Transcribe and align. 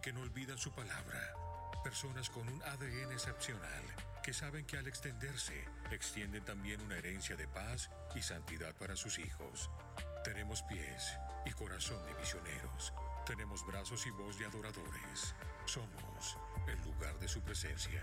que 0.00 0.12
no 0.12 0.20
olvidan 0.22 0.58
su 0.58 0.72
palabra. 0.72 1.34
Personas 1.84 2.30
con 2.30 2.48
un 2.48 2.62
ADN 2.62 3.12
excepcional 3.12 3.82
que 4.22 4.32
saben 4.32 4.64
que 4.66 4.76
al 4.76 4.86
extenderse, 4.86 5.64
extienden 5.90 6.44
también 6.44 6.80
una 6.82 6.96
herencia 6.96 7.36
de 7.36 7.48
paz 7.48 7.90
y 8.14 8.22
santidad 8.22 8.74
para 8.76 8.96
sus 8.96 9.18
hijos. 9.18 9.70
Tenemos 10.24 10.62
pies 10.62 11.16
y 11.46 11.50
corazón 11.52 12.04
de 12.06 12.14
misioneros. 12.14 12.92
Tenemos 13.26 13.66
brazos 13.66 14.06
y 14.06 14.10
voz 14.10 14.38
de 14.38 14.46
adoradores. 14.46 15.34
Somos 15.64 16.36
el 16.66 16.80
lugar 16.82 17.18
de 17.18 17.28
su 17.28 17.40
presencia. 17.40 18.02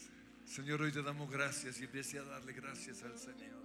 Señor, 0.51 0.81
hoy 0.81 0.91
te 0.91 1.01
damos 1.01 1.31
gracias 1.31 1.79
y 1.79 1.85
empiece 1.85 2.19
a 2.19 2.23
darle 2.23 2.51
gracias 2.51 3.03
al 3.03 3.17
Señor 3.17 3.63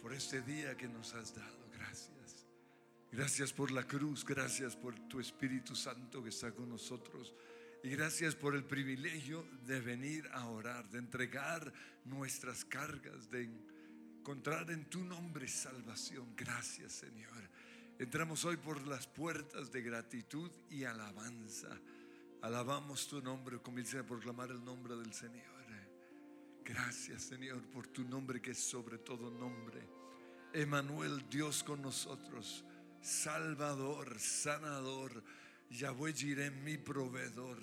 por 0.00 0.12
este 0.12 0.40
día 0.40 0.76
que 0.76 0.86
nos 0.86 1.14
has 1.14 1.34
dado. 1.34 1.68
Gracias. 1.72 2.46
Gracias 3.10 3.52
por 3.52 3.72
la 3.72 3.82
cruz, 3.82 4.24
gracias 4.24 4.76
por 4.76 4.94
tu 5.08 5.18
Espíritu 5.18 5.74
Santo 5.74 6.22
que 6.22 6.28
está 6.28 6.52
con 6.52 6.68
nosotros. 6.68 7.34
Y 7.82 7.88
gracias 7.90 8.36
por 8.36 8.54
el 8.54 8.62
privilegio 8.62 9.44
de 9.66 9.80
venir 9.80 10.28
a 10.32 10.46
orar, 10.46 10.88
de 10.90 10.98
entregar 10.98 11.72
nuestras 12.04 12.64
cargas, 12.64 13.28
de 13.28 13.50
encontrar 14.20 14.70
en 14.70 14.88
tu 14.88 15.02
nombre 15.02 15.48
salvación. 15.48 16.36
Gracias 16.36 16.92
Señor. 16.92 17.50
Entramos 17.98 18.44
hoy 18.44 18.58
por 18.58 18.86
las 18.86 19.08
puertas 19.08 19.72
de 19.72 19.82
gratitud 19.82 20.52
y 20.70 20.84
alabanza. 20.84 21.80
Alabamos 22.42 23.08
tu 23.08 23.20
nombre, 23.20 23.58
comienza 23.58 23.98
a 23.98 24.06
proclamar 24.06 24.52
el 24.52 24.64
nombre 24.64 24.94
del 24.94 25.12
Señor. 25.12 25.59
Gracias, 26.64 27.22
Señor, 27.22 27.62
por 27.70 27.86
tu 27.88 28.04
nombre 28.04 28.40
que 28.40 28.52
es 28.52 28.58
sobre 28.58 28.98
todo 28.98 29.30
nombre. 29.30 29.88
Emanuel, 30.52 31.28
Dios 31.28 31.62
con 31.62 31.82
nosotros, 31.82 32.64
Salvador, 33.00 34.18
sanador, 34.18 35.22
Yahweh 35.70 36.12
Jireh, 36.12 36.50
mi 36.50 36.76
proveedor, 36.76 37.58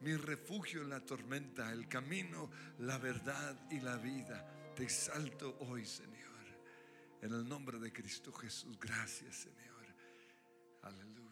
mi 0.00 0.16
refugio 0.16 0.82
en 0.82 0.90
la 0.90 1.00
tormenta, 1.00 1.72
el 1.72 1.88
camino, 1.88 2.50
la 2.78 2.98
verdad 2.98 3.58
y 3.70 3.80
la 3.80 3.96
vida. 3.96 4.72
Te 4.74 4.84
exalto 4.84 5.56
hoy, 5.60 5.84
Señor. 5.84 6.22
En 7.20 7.32
el 7.32 7.48
nombre 7.48 7.78
de 7.78 7.92
Cristo 7.92 8.32
Jesús, 8.32 8.78
gracias, 8.80 9.36
Señor. 9.36 9.86
Aleluya. 10.82 11.22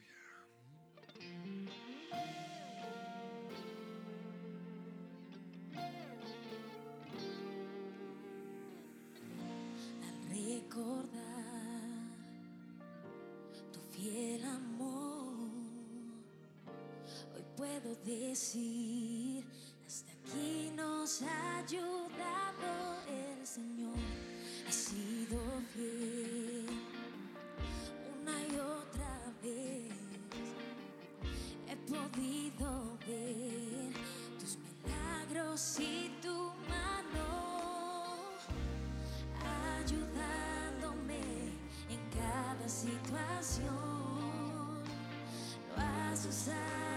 Hasta 19.86 20.10
aquí 20.12 20.72
nos 20.74 21.22
ha 21.22 21.58
ayudado 21.58 22.98
el 23.08 23.46
Señor, 23.46 23.94
ha 24.68 24.72
sido 24.72 25.38
fiel 25.72 26.66
una 28.20 28.42
y 28.42 28.56
otra 28.58 29.32
vez. 29.44 29.92
He 31.68 31.76
podido 31.88 32.98
ver 33.06 33.92
tus 34.40 34.58
milagros 34.58 35.78
y 35.78 36.10
tu 36.20 36.34
mano 36.68 37.28
ayudándome 39.78 41.22
en 41.88 42.00
cada 42.10 42.68
situación. 42.68 43.68
Lo 45.68 45.82
has 45.82 46.26
usado 46.26 46.89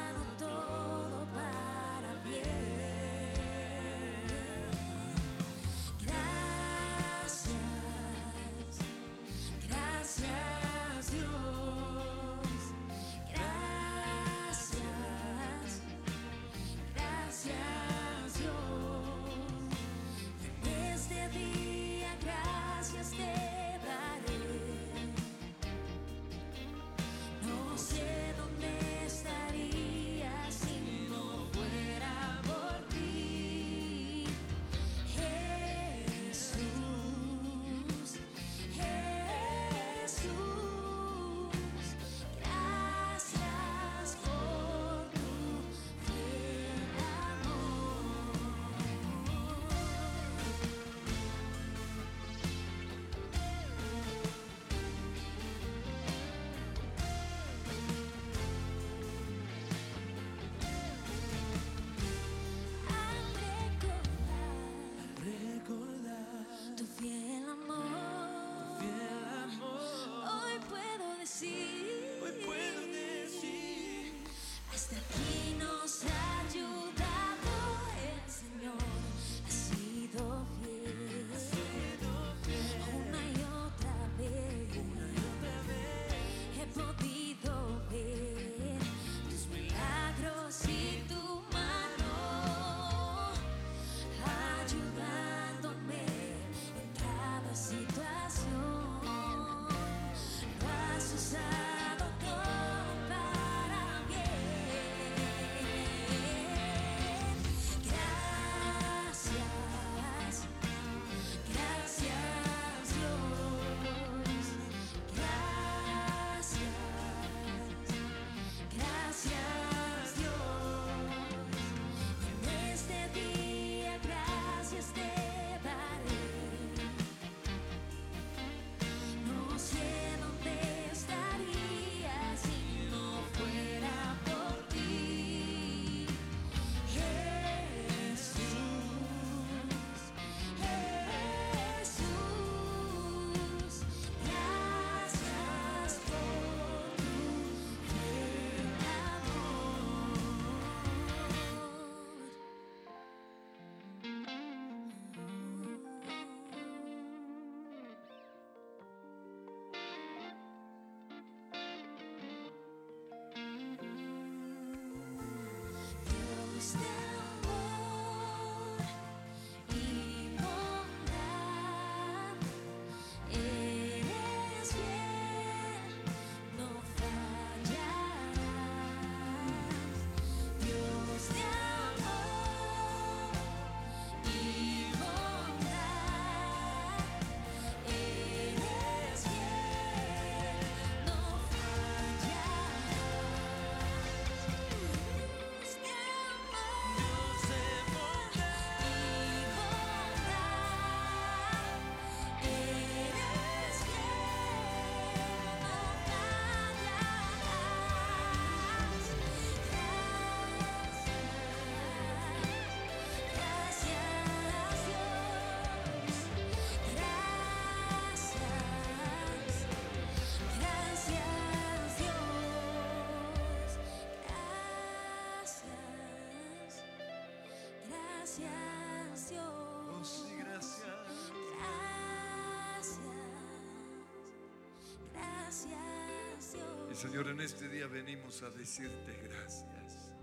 Y 236.93 236.95
Señor, 236.95 237.27
en 237.27 237.41
este 237.41 237.67
día 237.69 237.87
venimos 237.87 238.43
a 238.43 238.51
decirte 238.51 239.19
gracias 239.27 240.13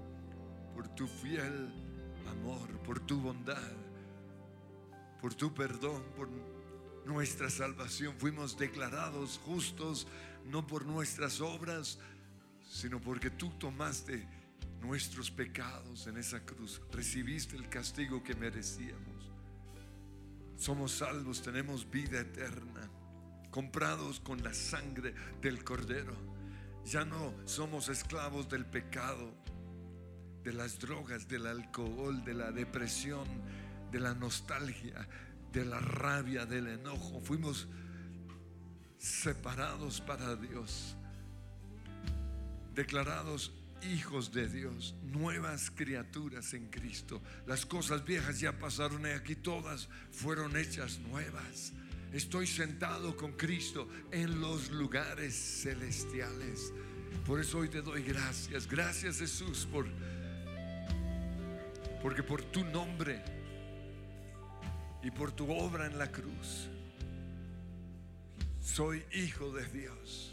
por 0.72 0.87
tu 0.94 1.08
fiel 1.08 1.69
amor, 2.28 2.69
por 2.84 3.00
tu 3.00 3.20
bondad, 3.20 3.72
por 5.20 5.34
tu 5.34 5.52
perdón, 5.52 6.00
por 6.17 6.28
nuestra 7.05 7.50
salvación. 7.50 8.14
Fuimos 8.19 8.56
declarados 8.56 9.40
justos 9.44 10.06
no 10.46 10.64
por 10.64 10.87
nuestras 10.87 11.40
obras, 11.40 11.99
sino 12.69 13.00
porque 13.00 13.31
tú 13.31 13.50
tomaste 13.58 14.28
nuestros 14.81 15.28
pecados 15.28 16.06
en 16.06 16.19
esa 16.19 16.44
cruz. 16.44 16.81
Recibiste 16.93 17.56
el 17.56 17.69
castigo 17.69 18.22
que 18.22 18.37
merecíamos. 18.37 19.32
Somos 20.56 20.93
salvos, 20.93 21.43
tenemos 21.43 21.90
vida 21.90 22.20
eterna, 22.20 22.88
comprados 23.50 24.20
con 24.20 24.40
la 24.44 24.55
sangre 24.55 25.12
del 25.43 25.64
Cordero. 25.64 26.39
Ya 26.85 27.05
no 27.05 27.35
somos 27.44 27.88
esclavos 27.88 28.49
del 28.49 28.67
pecado, 28.67 29.32
de 30.43 30.53
las 30.53 30.79
drogas, 30.79 31.29
del 31.29 31.47
alcohol, 31.47 32.25
de 32.25 32.35
la 32.35 32.50
depresión, 32.50 33.27
de 33.91 34.00
la 34.00 34.15
nostalgia, 34.15 35.06
de 35.53 35.65
la 35.65 35.79
rabia, 35.79 36.47
del 36.47 36.69
enojo. 36.69 37.21
Fuimos 37.21 37.69
separados 38.99 40.00
para 40.00 40.37
Dios, 40.37 40.97
declarados 42.75 43.53
hijos 43.82 44.32
de 44.32 44.49
Dios, 44.49 44.94
nuevas 45.03 45.71
criaturas 45.71 46.55
en 46.55 46.69
Cristo. 46.69 47.23
Las 47.47 47.65
cosas 47.65 48.05
viejas 48.05 48.41
ya 48.41 48.59
pasaron 48.59 49.06
y 49.06 49.11
aquí 49.11 49.37
todas 49.37 49.88
fueron 50.11 50.56
hechas 50.56 50.99
nuevas. 50.99 51.73
Estoy 52.12 52.46
sentado 52.46 53.16
con 53.16 53.32
Cristo 53.32 53.88
en 54.10 54.40
los 54.40 54.70
lugares 54.70 55.34
celestiales. 55.62 56.72
Por 57.24 57.40
eso 57.40 57.58
hoy 57.58 57.68
te 57.68 57.82
doy 57.82 58.02
gracias. 58.02 58.66
Gracias 58.66 59.18
Jesús 59.18 59.66
por 59.70 59.86
porque 62.02 62.22
por 62.22 62.42
tu 62.42 62.64
nombre 62.64 63.22
y 65.02 65.10
por 65.10 65.32
tu 65.32 65.50
obra 65.52 65.86
en 65.86 65.98
la 65.98 66.10
cruz 66.10 66.68
soy 68.60 69.04
hijo 69.12 69.52
de 69.52 69.66
Dios. 69.66 70.30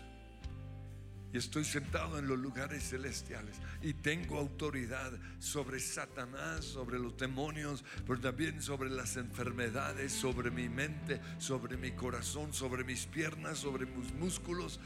Estoy 1.38 1.66
sentado 1.66 2.18
en 2.18 2.28
los 2.28 2.40
lugares 2.40 2.90
celestiales 2.90 3.58
y 3.84 3.94
tengo 3.94 4.40
autoridad 4.40 5.12
sobre 5.38 5.80
Satanás, 5.80 6.66
sobre 6.66 6.98
los 6.98 7.16
demonios, 7.16 7.86
pero 8.08 8.20
también 8.20 8.60
sobre 8.60 8.90
las 8.90 9.18
enfermedades, 9.18 10.12
sobre 10.12 10.50
mi 10.50 10.68
mente, 10.68 11.22
sobre 11.38 11.78
mi 11.78 11.92
corazón, 11.92 12.54
sobre 12.54 12.84
mis 12.84 13.06
piernas, 13.06 13.60
sobre 13.60 13.86
mis 13.86 14.12
músculos, 14.16 14.80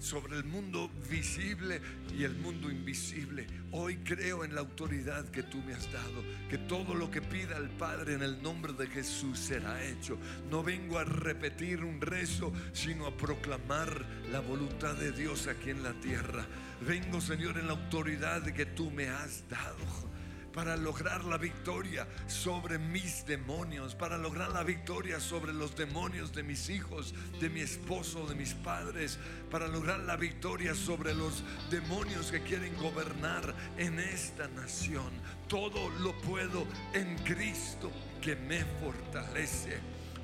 sobre 0.00 0.36
el 0.36 0.44
mundo 0.44 0.90
visible 1.08 1.80
y 2.16 2.24
el 2.24 2.34
mundo 2.36 2.70
invisible. 2.70 3.46
Hoy 3.70 3.98
creo 3.98 4.44
en 4.44 4.54
la 4.54 4.62
autoridad 4.62 5.26
que 5.26 5.42
tú 5.42 5.58
me 5.58 5.74
has 5.74 5.92
dado, 5.92 6.24
que 6.48 6.58
todo 6.58 6.94
lo 6.94 7.10
que 7.10 7.22
pida 7.22 7.56
el 7.56 7.68
Padre 7.68 8.14
en 8.14 8.22
el 8.22 8.42
nombre 8.42 8.72
de 8.72 8.88
Jesús 8.88 9.38
será 9.38 9.84
hecho. 9.84 10.18
No 10.50 10.62
vengo 10.62 10.98
a 10.98 11.04
repetir 11.04 11.84
un 11.84 12.00
rezo, 12.00 12.52
sino 12.72 13.06
a 13.06 13.16
proclamar 13.16 14.04
la 14.32 14.40
voluntad 14.40 14.94
de 14.94 15.12
Dios 15.12 15.46
aquí 15.46 15.70
en 15.70 15.82
la 15.82 15.92
tierra. 16.00 16.46
Vengo, 16.80 17.20
Señor, 17.20 17.58
en 17.58 17.66
la 17.66 17.74
autoridad 17.74 18.42
que 18.42 18.66
tú 18.66 18.90
me 18.90 19.08
has 19.08 19.48
dado 19.48 20.09
para 20.52 20.76
lograr 20.76 21.24
la 21.24 21.36
victoria 21.36 22.06
sobre 22.26 22.78
mis 22.78 23.24
demonios, 23.26 23.94
para 23.94 24.18
lograr 24.18 24.50
la 24.50 24.62
victoria 24.62 25.20
sobre 25.20 25.52
los 25.52 25.76
demonios 25.76 26.32
de 26.32 26.42
mis 26.42 26.68
hijos, 26.70 27.14
de 27.40 27.48
mi 27.48 27.60
esposo, 27.60 28.26
de 28.26 28.34
mis 28.34 28.54
padres, 28.54 29.18
para 29.50 29.68
lograr 29.68 30.00
la 30.00 30.16
victoria 30.16 30.74
sobre 30.74 31.14
los 31.14 31.42
demonios 31.70 32.30
que 32.30 32.42
quieren 32.42 32.76
gobernar 32.76 33.54
en 33.76 33.98
esta 33.98 34.48
nación. 34.48 35.10
Todo 35.48 35.90
lo 36.00 36.18
puedo 36.20 36.66
en 36.92 37.16
Cristo 37.18 37.90
que 38.20 38.36
me 38.36 38.64
fortalece. 38.80 39.78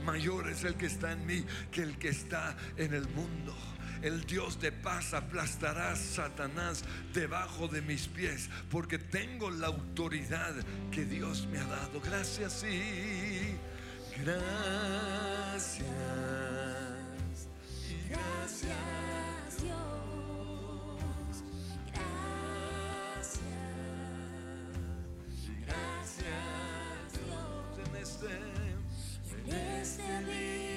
Mayor 0.05 0.51
es 0.51 0.65
el 0.65 0.75
que 0.75 0.87
está 0.87 1.13
en 1.13 1.27
mí 1.27 1.45
que 1.71 1.83
el 1.83 1.99
que 1.99 2.09
está 2.09 2.57
en 2.77 2.95
el 2.95 3.09
mundo 3.09 3.55
el 4.03 4.25
Dios 4.27 4.61
de 4.61 4.73
paz 4.73 5.15
aplastará 5.15 5.93
a 5.93 5.97
Satanás 5.97 6.85
debajo 7.13 7.69
de 7.69 7.83
mis 7.83 8.09
pies, 8.09 8.49
porque 8.71 8.99
tengo 8.99 9.51
la 9.51 9.69
autoridad 9.69 10.55
que 10.91 11.05
Dios 11.05 11.47
me 11.51 11.59
ha 11.59 11.65
dado. 11.65 12.01
Gracias 12.01 12.65
y 12.65 13.57
gracias. 14.23 15.87
Gracias 18.09 19.63
Dios, 19.63 19.77
gracias, 21.93 23.41
gracias 25.67 26.27
Dios. 27.13 27.79
En 27.89 27.97
este, 27.97 28.33
En 29.43 29.55
este 29.55 30.07
día 30.25 30.76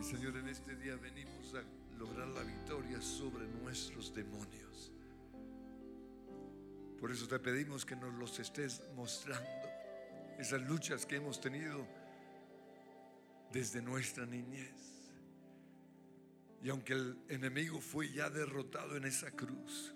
Señor, 0.00 0.38
en 0.38 0.48
este 0.48 0.74
día 0.76 0.96
venimos 0.96 1.54
a 1.54 1.62
lograr 1.98 2.26
la 2.28 2.42
victoria 2.42 3.00
sobre 3.00 3.46
nuestros 3.62 4.12
demonios. 4.14 4.67
Por 7.00 7.12
eso 7.12 7.28
te 7.28 7.38
pedimos 7.38 7.84
que 7.84 7.94
nos 7.94 8.12
los 8.14 8.38
estés 8.40 8.82
mostrando. 8.96 9.68
Esas 10.38 10.62
luchas 10.62 11.06
que 11.06 11.16
hemos 11.16 11.40
tenido 11.40 11.86
desde 13.52 13.80
nuestra 13.80 14.26
niñez. 14.26 14.74
Y 16.62 16.70
aunque 16.70 16.94
el 16.94 17.16
enemigo 17.28 17.80
fue 17.80 18.10
ya 18.10 18.30
derrotado 18.30 18.96
en 18.96 19.04
esa 19.04 19.30
cruz, 19.30 19.94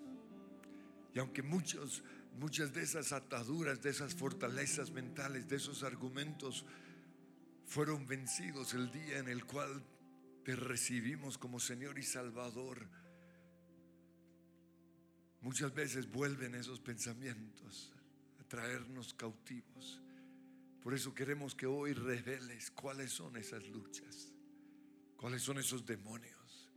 y 1.13 1.19
aunque 1.19 1.43
muchos, 1.43 2.03
muchas 2.39 2.73
de 2.73 2.81
esas 2.81 3.11
ataduras, 3.11 3.81
de 3.81 3.89
esas 3.89 4.15
fortalezas 4.15 4.91
mentales, 4.91 5.47
de 5.47 5.57
esos 5.57 5.83
argumentos 5.83 6.65
fueron 7.65 8.07
vencidos 8.07 8.73
el 8.73 8.91
día 8.91 9.19
en 9.19 9.27
el 9.27 9.45
cual 9.45 9.83
te 10.43 10.55
recibimos 10.55 11.37
como 11.37 11.59
Señor 11.59 11.99
y 11.99 12.03
Salvador, 12.03 12.87
muchas 15.43 15.73
veces 15.73 16.09
vuelven 16.09 16.55
esos 16.55 16.79
pensamientos 16.79 17.93
a 18.39 18.43
traernos 18.45 19.13
cautivos. 19.13 20.01
Por 20.81 20.93
eso 20.93 21.13
queremos 21.13 21.53
que 21.53 21.65
hoy 21.65 21.93
reveles 21.93 22.71
cuáles 22.71 23.11
son 23.11 23.37
esas 23.37 23.67
luchas, 23.67 24.33
cuáles 25.17 25.41
son 25.41 25.59
esos 25.59 25.85
demonios. 25.85 26.71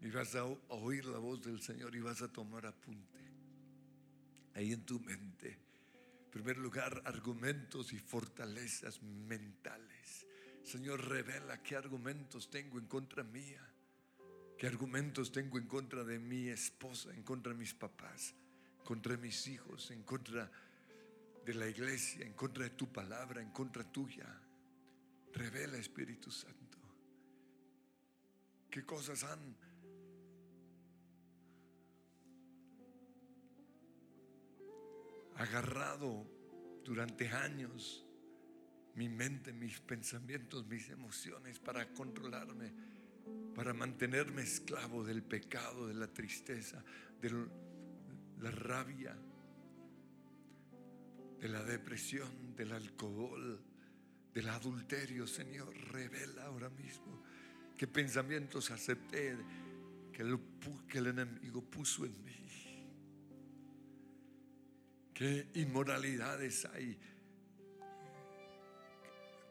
Y 0.00 0.10
vas 0.10 0.34
a 0.36 0.44
oír 0.44 1.04
la 1.04 1.18
voz 1.18 1.42
del 1.42 1.60
Señor 1.60 1.94
y 1.94 2.00
vas 2.00 2.22
a 2.22 2.32
tomar 2.32 2.66
apunte. 2.66 3.18
Ahí 4.54 4.72
en 4.72 4.84
tu 4.84 5.00
mente. 5.00 5.58
En 6.24 6.30
primer 6.30 6.58
lugar, 6.58 7.02
argumentos 7.04 7.92
y 7.92 7.98
fortalezas 7.98 9.02
mentales. 9.02 10.26
Señor, 10.62 11.08
revela 11.08 11.62
qué 11.62 11.74
argumentos 11.74 12.50
tengo 12.50 12.78
en 12.78 12.86
contra 12.86 13.24
mía. 13.24 13.66
¿Qué 14.58 14.66
argumentos 14.66 15.30
tengo 15.30 15.56
en 15.56 15.68
contra 15.68 16.02
de 16.02 16.18
mi 16.18 16.48
esposa, 16.48 17.14
en 17.14 17.22
contra 17.22 17.52
de 17.52 17.58
mis 17.60 17.74
papás, 17.74 18.34
contra 18.82 19.16
mis 19.16 19.46
hijos, 19.46 19.92
en 19.92 20.02
contra 20.02 20.50
de 21.46 21.54
la 21.54 21.68
iglesia, 21.68 22.26
en 22.26 22.32
contra 22.32 22.64
de 22.64 22.70
tu 22.70 22.92
palabra, 22.92 23.40
en 23.40 23.52
contra 23.52 23.84
tuya? 23.84 24.26
Revela, 25.32 25.78
Espíritu 25.78 26.32
Santo. 26.32 26.76
¿Qué 28.68 28.84
cosas 28.84 29.22
han 29.22 29.56
agarrado 35.36 36.26
durante 36.84 37.28
años 37.28 38.04
mi 38.96 39.08
mente, 39.08 39.52
mis 39.52 39.78
pensamientos, 39.78 40.66
mis 40.66 40.90
emociones 40.90 41.60
para 41.60 41.92
controlarme, 41.94 42.97
para 43.58 43.74
mantenerme 43.74 44.42
esclavo 44.42 45.02
del 45.02 45.20
pecado, 45.24 45.88
de 45.88 45.94
la 45.94 46.06
tristeza, 46.06 46.80
de 47.20 47.44
la 48.38 48.52
rabia, 48.52 49.16
de 51.40 51.48
la 51.48 51.64
depresión, 51.64 52.54
del 52.54 52.70
alcohol, 52.70 53.60
del 54.32 54.48
adulterio. 54.48 55.26
Señor, 55.26 55.76
revela 55.90 56.44
ahora 56.44 56.70
mismo 56.70 57.24
qué 57.76 57.88
pensamientos 57.88 58.70
acepté 58.70 59.36
que, 60.12 60.22
el 60.22 61.06
enemigo 61.08 61.60
puso 61.60 62.04
en 62.04 62.24
mí. 62.24 62.36
qué 65.12 65.48
inmoralidades 65.54 66.64
hay, 66.66 66.96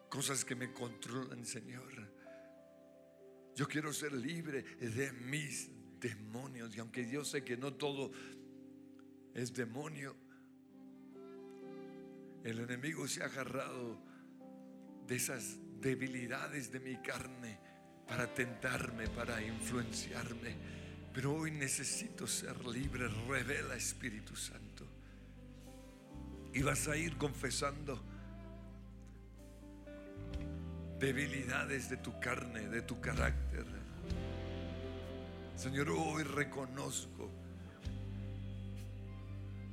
cosas 0.08 0.46
que 0.46 0.56
me 0.56 0.72
controlan, 0.72 1.46
Señor. 1.46 2.07
Yo 3.58 3.68
quiero 3.68 3.92
ser 3.92 4.14
libre 4.14 4.62
de 4.80 5.12
mis 5.14 5.68
demonios 6.00 6.76
y 6.76 6.80
aunque 6.80 7.10
yo 7.10 7.26
sé 7.26 7.44
que 7.44 7.58
no 7.58 7.74
todo 7.74 8.12
es 9.34 9.52
demonio, 9.52 10.16
el 12.44 12.60
enemigo 12.60 13.08
se 13.08 13.24
ha 13.24 13.26
agarrado 13.26 14.00
de 15.08 15.16
esas 15.16 15.58
debilidades 15.82 16.72
de 16.72 16.80
mi 16.82 16.98
carne 16.98 17.58
para 18.08 18.32
tentarme, 18.32 19.08
para 19.08 19.42
influenciarme. 19.42 20.56
Pero 21.12 21.34
hoy 21.34 21.50
necesito 21.50 22.28
ser 22.28 22.64
libre. 22.64 23.08
Revela 23.28 23.76
Espíritu 23.76 24.36
Santo. 24.36 24.86
Y 26.54 26.62
vas 26.62 26.88
a 26.88 26.96
ir 26.96 27.18
confesando 27.18 28.04
debilidades 31.00 31.90
de 31.90 31.98
tu 31.98 32.20
carne, 32.20 32.68
de 32.68 32.82
tu 32.82 33.00
carácter. 33.00 33.66
Señor, 35.56 35.90
hoy 35.90 36.24
reconozco 36.24 37.32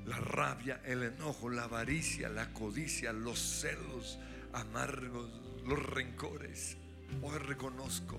la 0.06 0.18
rabia, 0.18 0.80
el 0.84 1.02
enojo, 1.02 1.48
la 1.48 1.64
avaricia, 1.64 2.28
la 2.28 2.52
codicia, 2.52 3.12
los 3.12 3.38
celos 3.38 4.18
amargos, 4.52 5.30
los 5.66 5.82
rencores. 5.82 6.76
Hoy 7.22 7.38
reconozco 7.38 8.18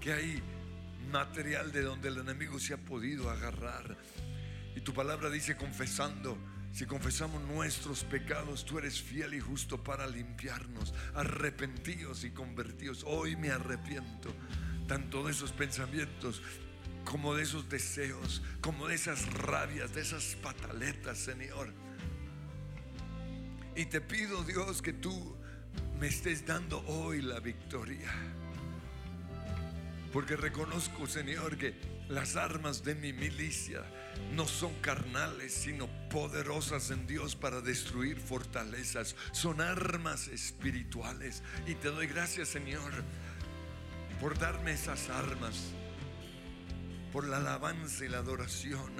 que 0.00 0.12
hay 0.12 0.42
material 1.10 1.72
de 1.72 1.82
donde 1.82 2.08
el 2.08 2.18
enemigo 2.18 2.58
se 2.58 2.74
ha 2.74 2.78
podido 2.78 3.30
agarrar. 3.30 3.96
Y 4.76 4.80
tu 4.80 4.92
palabra 4.92 5.30
dice 5.30 5.56
confesando, 5.56 6.36
si 6.74 6.86
confesamos 6.86 7.40
nuestros 7.42 8.02
pecados, 8.02 8.64
tú 8.64 8.78
eres 8.78 9.00
fiel 9.00 9.34
y 9.34 9.38
justo 9.40 9.84
para 9.84 10.08
limpiarnos. 10.08 10.92
Arrepentidos 11.14 12.24
y 12.24 12.30
convertidos. 12.30 13.04
Hoy 13.06 13.36
me 13.36 13.50
arrepiento 13.50 14.34
tanto 14.88 15.24
de 15.24 15.30
esos 15.30 15.52
pensamientos 15.52 16.42
como 17.04 17.36
de 17.36 17.44
esos 17.44 17.68
deseos, 17.68 18.42
como 18.60 18.88
de 18.88 18.96
esas 18.96 19.32
rabias, 19.34 19.94
de 19.94 20.00
esas 20.00 20.34
pataletas, 20.42 21.16
Señor. 21.16 21.72
Y 23.76 23.86
te 23.86 24.00
pido, 24.00 24.42
Dios, 24.42 24.82
que 24.82 24.92
tú 24.92 25.36
me 26.00 26.08
estés 26.08 26.44
dando 26.44 26.84
hoy 26.88 27.22
la 27.22 27.38
victoria. 27.38 28.10
Porque 30.12 30.34
reconozco, 30.34 31.06
Señor, 31.06 31.56
que 31.56 31.93
las 32.08 32.36
armas 32.36 32.84
de 32.84 32.94
mi 32.94 33.12
milicia 33.12 33.82
no 34.32 34.46
son 34.46 34.74
carnales, 34.80 35.52
sino 35.52 35.88
poderosas 36.08 36.90
en 36.90 37.06
Dios 37.06 37.34
para 37.36 37.60
destruir 37.60 38.18
fortalezas. 38.18 39.16
Son 39.32 39.60
armas 39.60 40.28
espirituales. 40.28 41.42
Y 41.66 41.74
te 41.74 41.88
doy 41.88 42.06
gracias, 42.06 42.48
Señor, 42.48 42.92
por 44.20 44.38
darme 44.38 44.72
esas 44.72 45.08
armas 45.08 45.72
por 47.14 47.28
la 47.28 47.36
alabanza 47.36 48.04
y 48.04 48.08
la 48.08 48.18
adoración. 48.18 48.90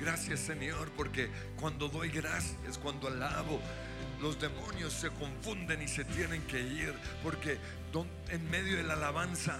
Gracias 0.00 0.40
Señor, 0.40 0.90
porque 0.96 1.28
cuando 1.60 1.90
doy 1.90 2.08
gracias, 2.08 2.78
cuando 2.78 3.08
alabo, 3.08 3.60
los 4.22 4.40
demonios 4.40 4.94
se 4.94 5.10
confunden 5.10 5.82
y 5.82 5.86
se 5.86 6.06
tienen 6.06 6.40
que 6.46 6.60
ir, 6.60 6.94
porque 7.22 7.58
en 8.30 8.50
medio 8.50 8.78
de 8.78 8.84
la 8.84 8.94
alabanza 8.94 9.58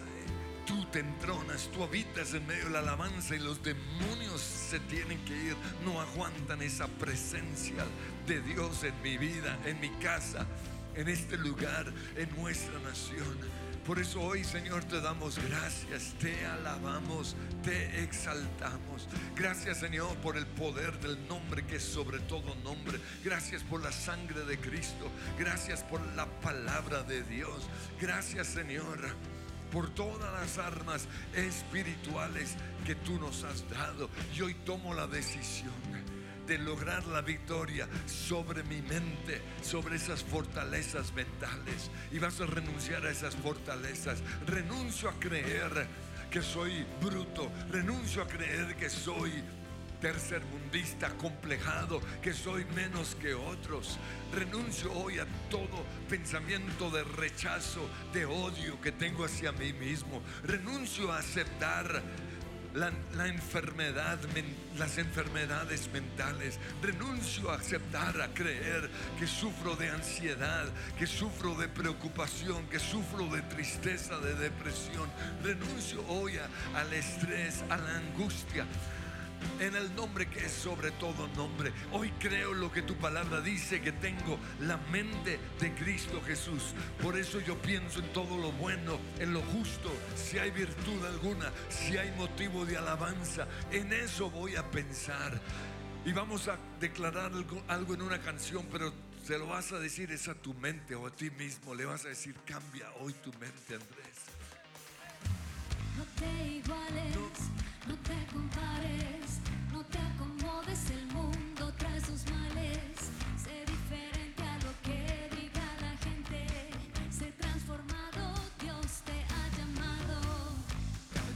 tú 0.68 0.84
te 0.92 1.00
entronas, 1.00 1.70
tú 1.72 1.82
habitas 1.82 2.34
en 2.34 2.46
medio 2.46 2.66
de 2.66 2.70
la 2.70 2.80
alabanza 2.80 3.34
y 3.34 3.38
los 3.38 3.62
demonios 3.62 4.42
se 4.42 4.78
tienen 4.80 5.18
que 5.25 5.34
ir, 5.34 5.56
no 5.82 5.98
aguantan 5.98 6.60
esa 6.60 6.87
presencia 6.87 7.87
de 8.26 8.42
Dios 8.42 8.84
en 8.84 9.00
mi 9.00 9.16
vida, 9.16 9.58
en 9.64 9.80
mi 9.80 9.88
casa, 9.96 10.46
en 10.94 11.08
este 11.08 11.38
lugar, 11.38 11.90
en 12.16 12.28
nuestra 12.37 12.78
nación. 12.80 13.38
Por 13.87 13.98
eso 13.98 14.20
hoy, 14.20 14.44
Señor, 14.44 14.84
te 14.84 15.00
damos 15.00 15.38
gracias, 15.38 16.14
te 16.20 16.44
alabamos, 16.44 17.34
te 17.64 18.02
exaltamos. 18.02 19.08
Gracias, 19.34 19.78
Señor, 19.78 20.14
por 20.18 20.37
el 20.37 20.46
poder 20.46 21.00
del 21.00 21.26
nombre 21.28 21.64
que 21.64 21.76
es 21.76 21.82
sobre 21.82 22.18
todo 22.20 22.54
nombre. 22.56 23.00
Gracias 23.25 23.62
por 23.62 23.82
la 23.82 23.90
sangre 23.90 24.44
de 24.44 24.58
Cristo. 24.58 25.10
Gracias 25.38 25.82
por 25.82 26.02
la 26.14 26.26
palabra 26.42 27.02
de 27.04 27.22
Dios. 27.22 27.66
Gracias, 27.98 28.48
Señor 28.48 28.98
por 29.72 29.90
todas 29.90 30.32
las 30.32 30.58
armas 30.58 31.06
espirituales 31.34 32.56
que 32.84 32.94
tú 32.94 33.18
nos 33.18 33.44
has 33.44 33.68
dado. 33.68 34.08
Y 34.37 34.42
hoy 34.42 34.54
tomo 34.54 34.94
la 34.94 35.06
decisión 35.06 35.72
de 36.46 36.58
lograr 36.58 37.06
la 37.06 37.20
victoria 37.20 37.87
sobre 38.06 38.62
mi 38.62 38.80
mente, 38.80 39.42
sobre 39.62 39.96
esas 39.96 40.25
fortalezas 40.25 41.12
mentales. 41.12 41.90
Y 42.10 42.18
vas 42.18 42.40
a 42.40 42.46
renunciar 42.46 43.04
a 43.04 43.10
esas 43.10 43.37
fortalezas. 43.37 44.22
Renuncio 44.46 45.10
a 45.10 45.12
creer 45.20 45.87
que 46.30 46.40
soy 46.40 46.87
bruto. 47.02 47.50
Renuncio 47.70 48.22
a 48.22 48.26
creer 48.26 48.76
que 48.76 48.88
soy 48.88 49.32
tercermundista, 50.00 51.11
complejado, 51.17 52.00
que 52.23 52.33
soy 52.33 52.64
menos 52.76 53.14
que 53.14 53.35
otros. 53.35 53.99
Renuncio 54.33 54.93
hoy 54.93 55.19
a 55.19 55.26
todo 55.50 55.85
pensamiento 56.09 56.90
de 56.90 57.05
rechazo, 57.05 57.88
de 58.12 58.25
odio 58.26 58.81
que 58.81 58.93
tengo 58.93 59.25
hacia 59.25 59.52
mí 59.52 59.73
mismo. 59.73 60.23
Renuncio 60.45 61.12
a 61.12 61.19
aceptar 61.19 62.02
la, 62.75 63.26
enfermedad, 63.26 64.19
las 64.76 64.99
enfermedades 64.99 65.90
mentales. 65.93 66.59
Renuncio 66.83 67.50
a 67.50 67.57
aceptar, 67.57 68.21
a 68.21 68.28
creer 68.33 68.88
que 69.19 69.26
sufro 69.26 69.75
de 69.76 69.88
ansiedad, 69.88 70.67
que 70.99 71.07
sufro 71.07 71.55
de 71.55 71.69
preocupación, 71.69 72.67
que 72.69 72.78
sufro 72.78 73.26
de 73.26 73.43
tristeza, 73.43 74.19
de 74.19 74.35
depresión. 74.35 75.11
Renuncio 75.43 76.07
hoy 76.09 76.38
al 76.75 76.93
estrés, 76.93 77.64
a 77.71 77.76
la 77.76 77.97
angustia 77.97 78.67
en 79.61 79.76
el 79.76 79.95
nombre 79.95 80.28
que 80.28 80.47
es 80.47 80.52
sobre 80.52 80.90
todo 80.92 81.28
nombre. 81.28 81.73
Hoy 81.92 82.11
creo 82.18 82.54
lo 82.54 82.71
que 82.71 82.83
tu 82.83 82.97
palabra 82.97 83.40
dice, 83.40 83.80
que 83.80 83.92
tengo 83.92 84.38
la 84.61 84.76
mente 84.76 85.38
de 85.61 85.75
Cristo 85.75 86.21
Jesús. 86.26 86.75
Por 87.02 87.18
eso 87.18 87.40
yo 87.40 87.57
pienso 87.61 88.00
en 88.00 88.12
todo 88.12 88.37
lo 88.37 88.52
bueno, 88.52 88.99
en 89.18 89.33
lo 89.33 89.42
justo, 89.42 89.92
si 90.16 90.38
hay 90.38 90.50
virtud 90.50 91.04
alguna, 91.04 91.52
si 91.68 91.97
hay 91.97 92.11
motivo 92.12 92.64
de 92.64 92.76
alabanza, 92.76 93.49
en 93.71 93.92
eso 93.92 94.30
voy 94.30 94.57
a 94.57 94.71
pensar. 94.71 95.40
Y 96.04 96.12
vamos 96.12 96.49
a 96.49 96.59
declarar 96.80 97.33
algo, 97.68 97.95
en 97.95 98.02
una 98.02 98.21
canción, 98.21 98.66
pero 98.73 98.92
se 99.26 99.38
lo 99.38 99.47
vas 99.47 99.73
a 99.73 99.78
decir 99.78 100.11
es 100.11 100.28
a 100.28 100.35
tu 100.35 100.54
mente 100.54 100.95
o 100.95 101.07
a 101.07 101.11
ti 101.11 101.30
mismo. 101.30 101.75
Le 101.75 101.85
vas 101.85 102.04
a 102.04 102.09
decir, 102.09 102.35
cambia 102.47 102.90
hoy 103.00 103.12
tu 103.14 103.30
mente, 103.33 103.75
Andrés. 103.75 104.18
No 105.97 106.04
te 106.16 106.49
iguales, 106.49 107.16
no 107.88 107.95
te 107.97 108.26
compares, 108.33 109.17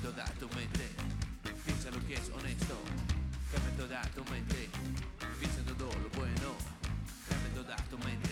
toda 0.02 0.24
tu 0.38 0.48
mente, 0.56 0.88
piensa 1.64 1.90
lo 1.90 2.06
que 2.06 2.14
es 2.14 2.28
honesto. 2.30 2.76
Cambia 3.50 3.76
toda 3.76 4.02
tu 4.14 4.24
mente, 4.30 4.68
piensa 5.40 5.60
en 5.60 5.66
todo 5.66 5.86
lo 5.86 6.10
bueno. 6.10 6.48
Cambia 7.28 7.54
toda 7.54 7.76
tu 7.88 7.98
mente, 7.98 8.31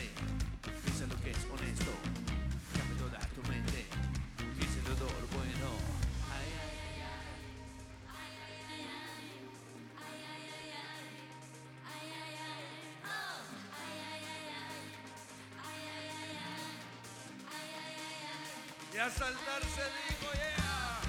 a 19.01 19.09
saltarse 19.09 19.83
digo, 20.09 20.31
yeah. 20.35 21.01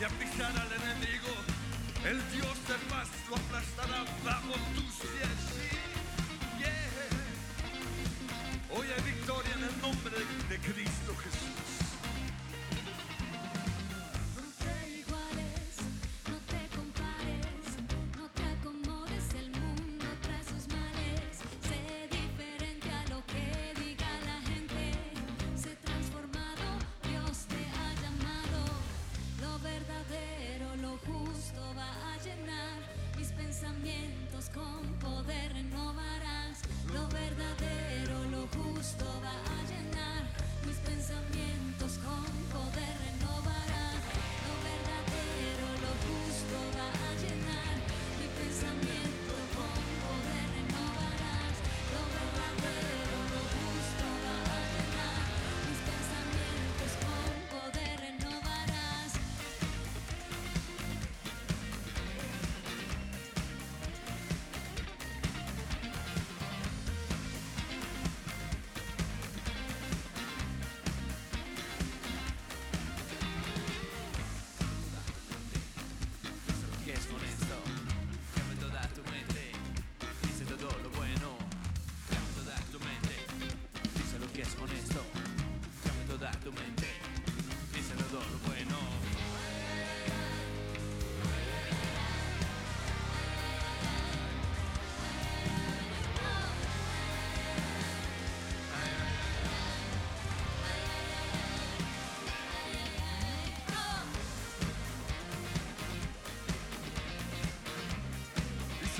Y 0.00 0.04
a 0.04 0.08
pisar 0.08 0.52
al 0.56 0.72
enemigo. 0.72 1.28
El 2.04 2.18
Dios 2.32 2.56
de 2.66 2.74
paz 2.88 3.08
lo 3.28 3.36
aplastará 3.36 4.04
bajo 4.24 4.54
tus 4.74 4.94
pies. 5.06 5.38
Sí, 5.52 5.68
yeah. 6.58 6.90
Hoy 8.74 8.86
hay 8.96 9.02
victoria 9.02 9.52
en 9.54 9.64
el 9.64 9.80
nombre 9.82 10.16
de 10.48 10.58
Cristo 10.58 11.14
Jesús. 11.16 11.81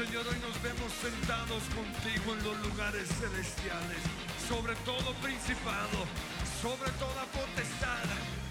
Señor, 0.04 0.26
hoy 0.26 0.38
nos 0.40 0.60
vemos 0.64 0.92
sentados 0.94 1.62
contigo 1.76 2.32
en 2.34 2.42
los 2.42 2.58
lugares 2.66 3.08
celestiales, 3.08 4.02
sobre 4.48 4.74
todo 4.84 5.14
principado, 5.22 6.06
sobre 6.60 6.90
toda 6.98 7.24
potestad, 7.26 8.02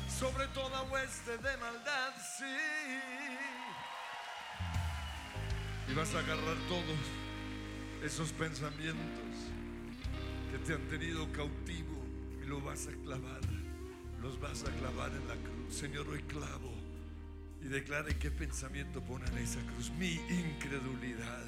sobre 0.07 0.47
toda 0.53 0.83
hueste 0.83 1.31
de 1.31 1.57
maldad, 1.57 2.13
sí. 2.37 2.45
Y 5.89 5.93
vas 5.93 6.15
a 6.15 6.19
agarrar 6.19 6.55
todos 6.69 6.99
esos 8.01 8.31
pensamientos 8.31 9.35
que 10.51 10.57
te 10.59 10.73
han 10.73 10.87
tenido 10.87 11.29
cautivo 11.33 12.01
y 12.41 12.45
lo 12.45 12.61
vas 12.61 12.87
a 12.87 12.91
clavar, 13.03 13.41
los 14.21 14.39
vas 14.39 14.63
a 14.63 14.71
clavar 14.77 15.11
en 15.11 15.27
la 15.27 15.35
cruz. 15.35 15.75
Señor, 15.75 16.07
hoy 16.07 16.23
clavo 16.23 16.80
y 17.63 17.67
declare 17.67 18.17
qué 18.17 18.31
pensamiento 18.31 19.01
pone 19.01 19.27
en 19.27 19.37
esa 19.37 19.59
cruz. 19.61 19.91
Mi 19.91 20.13
incredulidad. 20.13 21.43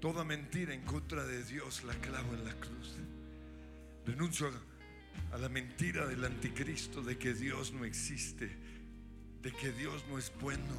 Toda 0.00 0.24
mentira 0.24 0.74
en 0.74 0.82
contra 0.82 1.24
de 1.24 1.42
Dios 1.44 1.84
la 1.84 1.94
clavo 1.94 2.34
en 2.34 2.44
la 2.44 2.54
cruz. 2.54 2.96
Renuncio 4.04 4.48
a, 4.48 5.34
a 5.34 5.38
la 5.38 5.48
mentira 5.48 6.06
del 6.06 6.24
anticristo 6.24 7.02
de 7.02 7.16
que 7.16 7.32
Dios 7.32 7.72
no 7.72 7.84
existe, 7.84 8.50
de 9.40 9.52
que 9.52 9.72
Dios 9.72 10.04
no 10.10 10.18
es 10.18 10.32
bueno, 10.40 10.76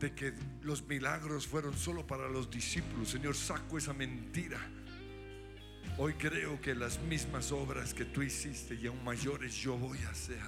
de 0.00 0.12
que 0.14 0.34
los 0.62 0.86
milagros 0.86 1.46
fueron 1.46 1.74
solo 1.74 2.06
para 2.06 2.28
los 2.28 2.50
discípulos. 2.50 3.08
Señor, 3.08 3.34
saco 3.34 3.78
esa 3.78 3.94
mentira. 3.94 4.58
Hoy 5.96 6.14
creo 6.14 6.60
que 6.60 6.74
las 6.74 6.98
mismas 7.02 7.52
obras 7.52 7.94
que 7.94 8.04
tú 8.04 8.20
hiciste 8.20 8.74
y 8.74 8.88
aún 8.88 9.04
mayores 9.04 9.54
yo 9.54 9.76
voy 9.76 9.98
a 10.02 10.10
hacer. 10.10 10.40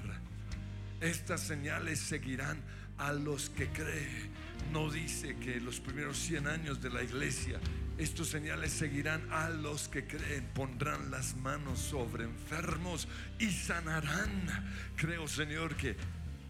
Estas 1.01 1.41
señales 1.41 2.01
seguirán 2.01 2.61
a 2.99 3.13
los 3.13 3.49
que 3.51 3.69
creen. 3.69 4.29
No 4.73 4.91
dice 4.91 5.37
que 5.37 5.61
los 5.61 5.79
primeros 5.79 6.19
100 6.19 6.49
años 6.49 6.83
de 6.83 6.91
la 6.91 7.05
iglesia, 7.05 7.61
estos 7.97 8.27
señales 8.27 8.73
seguirán 8.73 9.33
a 9.33 9.49
los 9.49 9.87
que 9.87 10.09
creen. 10.09 10.49
Pondrán 10.53 11.13
las 11.13 11.37
manos 11.37 11.79
sobre 11.79 12.25
enfermos 12.25 13.07
y 13.39 13.53
sanarán. 13.53 14.49
Creo, 14.97 15.29
Señor, 15.29 15.77
que 15.77 15.97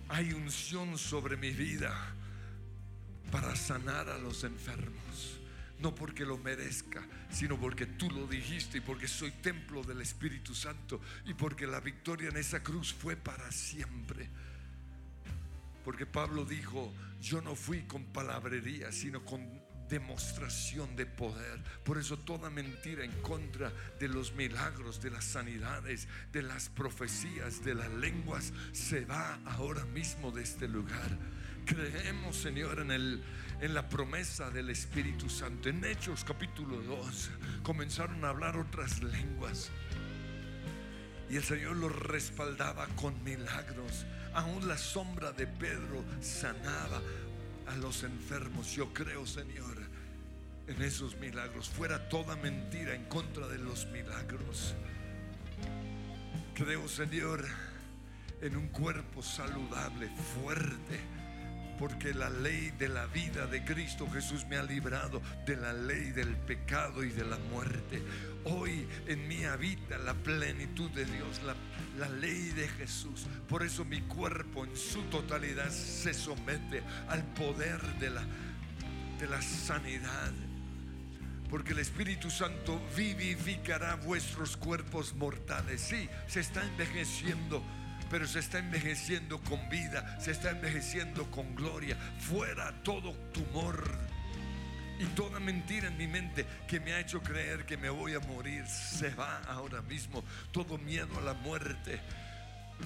hay 0.09 0.33
unción 0.33 0.97
sobre 0.97 1.37
mi 1.37 1.51
vida 1.51 1.95
para 3.31 3.55
sanar 3.57 4.09
a 4.09 4.17
los 4.17 4.43
enfermos. 4.45 5.36
No 5.79 5.95
porque 5.95 6.25
lo 6.25 6.39
merezca, 6.39 7.07
sino 7.31 7.59
porque 7.59 7.87
tú 7.87 8.11
lo 8.11 8.27
dijiste 8.27 8.79
y 8.79 8.81
porque 8.81 9.09
soy 9.09 9.31
templo 9.31 9.83
del 9.83 10.01
Espíritu 10.01 10.55
Santo 10.55 11.01
y 11.27 11.35
porque 11.35 11.67
la 11.67 11.81
victoria 11.81 12.31
en 12.31 12.37
esa 12.39 12.63
cruz 12.63 12.95
fue 12.95 13.17
para 13.17 13.53
siempre. 13.53 14.29
Porque 15.85 16.07
Pablo 16.07 16.45
dijo, 16.45 16.93
yo 17.21 17.41
no 17.43 17.55
fui 17.55 17.83
con 17.83 18.05
palabrería, 18.07 18.91
sino 18.91 19.25
con 19.25 19.67
demostración 19.89 20.97
de 20.97 21.07
poder. 21.07 21.63
Por 21.85 21.99
eso 21.99 22.19
toda 22.19 22.51
mentira 22.51 23.05
en 23.05 23.13
contra 23.23 23.73
de 24.01 24.09
los 24.09 24.35
milagros, 24.35 25.01
de 25.01 25.11
las 25.11 25.25
sanidades, 25.25 26.09
de 26.33 26.43
las 26.43 26.69
profecías, 26.69 27.65
de 27.65 27.75
las 27.75 27.91
lenguas, 27.91 28.53
se 28.73 29.05
va 29.05 29.39
ahora 29.45 29.85
mismo 29.87 30.31
de 30.33 30.43
este 30.43 30.69
lugar. 30.69 31.17
Creemos, 31.65 32.37
Señor, 32.37 32.81
en, 32.81 32.91
el, 32.91 33.23
en 33.61 33.75
la 33.75 33.89
promesa 33.89 34.51
del 34.51 34.71
Espíritu 34.71 35.29
Santo. 35.31 35.69
En 35.69 35.85
Hechos 35.85 36.25
capítulo 36.25 36.77
2 36.83 37.31
comenzaron 37.63 38.25
a 38.25 38.29
hablar 38.29 38.57
otras 38.57 39.03
lenguas. 39.03 39.71
Y 41.31 41.37
el 41.37 41.43
Señor 41.43 41.77
los 41.77 41.95
respaldaba 41.95 42.87
con 42.97 43.23
milagros. 43.25 44.07
Aún 44.35 44.69
la 44.69 44.77
sombra 44.77 45.33
de 45.33 45.47
Pedro 45.47 46.05
sanaba 46.21 47.01
a 47.67 47.77
los 47.77 48.05
enfermos. 48.05 48.73
Yo 48.73 48.93
creo, 48.93 49.27
Señor, 49.27 49.77
en 50.67 50.83
esos 50.83 51.17
milagros. 51.17 51.69
Fuera 51.69 52.09
toda 52.09 52.37
mentira 52.37 52.95
en 52.95 53.05
contra 53.07 53.49
de 53.49 53.59
los 53.59 53.87
milagros. 53.87 54.75
Creo, 56.55 56.87
Señor, 56.89 57.45
en 58.41 58.57
un 58.57 58.69
cuerpo 58.69 59.23
saludable, 59.23 60.11
fuerte. 60.35 61.16
Porque 61.79 62.15
la 62.15 62.31
ley 62.31 62.73
de 62.79 62.89
la 62.89 63.07
vida 63.07 63.47
de 63.47 63.65
Cristo 63.65 64.09
Jesús 64.11 64.47
me 64.47 64.57
ha 64.57 64.63
librado 64.63 65.21
de 65.45 65.57
la 65.57 65.73
ley 65.73 66.11
del 66.13 66.35
pecado 66.37 67.05
y 67.05 67.11
de 67.11 67.25
la 67.25 67.37
muerte. 67.37 68.03
Hoy 68.45 68.87
en 69.07 69.29
mí 69.29 69.45
habita 69.45 69.99
la 69.99 70.15
plenitud 70.15 70.91
de 70.91 71.05
Dios, 71.05 71.41
la, 71.99 72.09
ley 72.09 72.51
de 72.51 72.69
Jesús. 72.69 73.27
Por 73.49 73.63
eso 73.63 73.85
mi 73.85 74.01
cuerpo 74.03 74.65
en 74.65 74.77
su 74.77 75.03
totalidad 75.05 75.71
se 75.71 76.15
somete 76.15 76.83
al 77.09 77.25
poder 77.35 77.81
de 77.99 78.11
la, 78.11 78.23
de 79.19 79.27
la 79.27 79.43
sanidad. 79.43 80.33
Porque 81.51 81.73
el 81.73 81.79
Espíritu 81.79 82.31
Santo 82.31 82.81
vivificará 82.97 83.97
vuestros 83.97 84.57
cuerpos 84.57 85.15
mortales. 85.15 85.81
Sí, 85.81 86.09
se 86.27 86.41
está 86.41 86.65
envejeciendo, 86.65 87.63
pero 88.11 88.27
se 88.27 88.39
está 88.39 88.59
envejeciendo 88.59 89.41
con 89.41 89.69
vida, 89.69 90.19
se 90.21 90.31
está 90.31 90.51
envejeciendo 90.51 91.31
con 91.31 91.55
gloria. 91.55 91.97
Fuera 92.19 92.73
todo 92.83 93.13
tumor 93.33 93.83
y 94.99 95.05
toda 95.07 95.41
mentira 95.41 95.89
en 95.89 95.97
mi 95.97 96.07
mente 96.07 96.47
que 96.67 96.81
me 96.81 96.93
ha 96.93 97.01
hecho 97.01 97.23
creer 97.23 97.67
que 97.67 97.77
me 97.77 97.91
voy 97.91 98.15
a 98.15 98.21
morir. 98.21 98.67
Se 98.67 99.11
va 99.11 99.43
ahora 99.43 99.83
mismo. 99.83 100.25
Todo 100.53 100.79
miedo 100.79 101.19
a 101.19 101.23
la 101.23 101.35
muerte. 101.35 102.01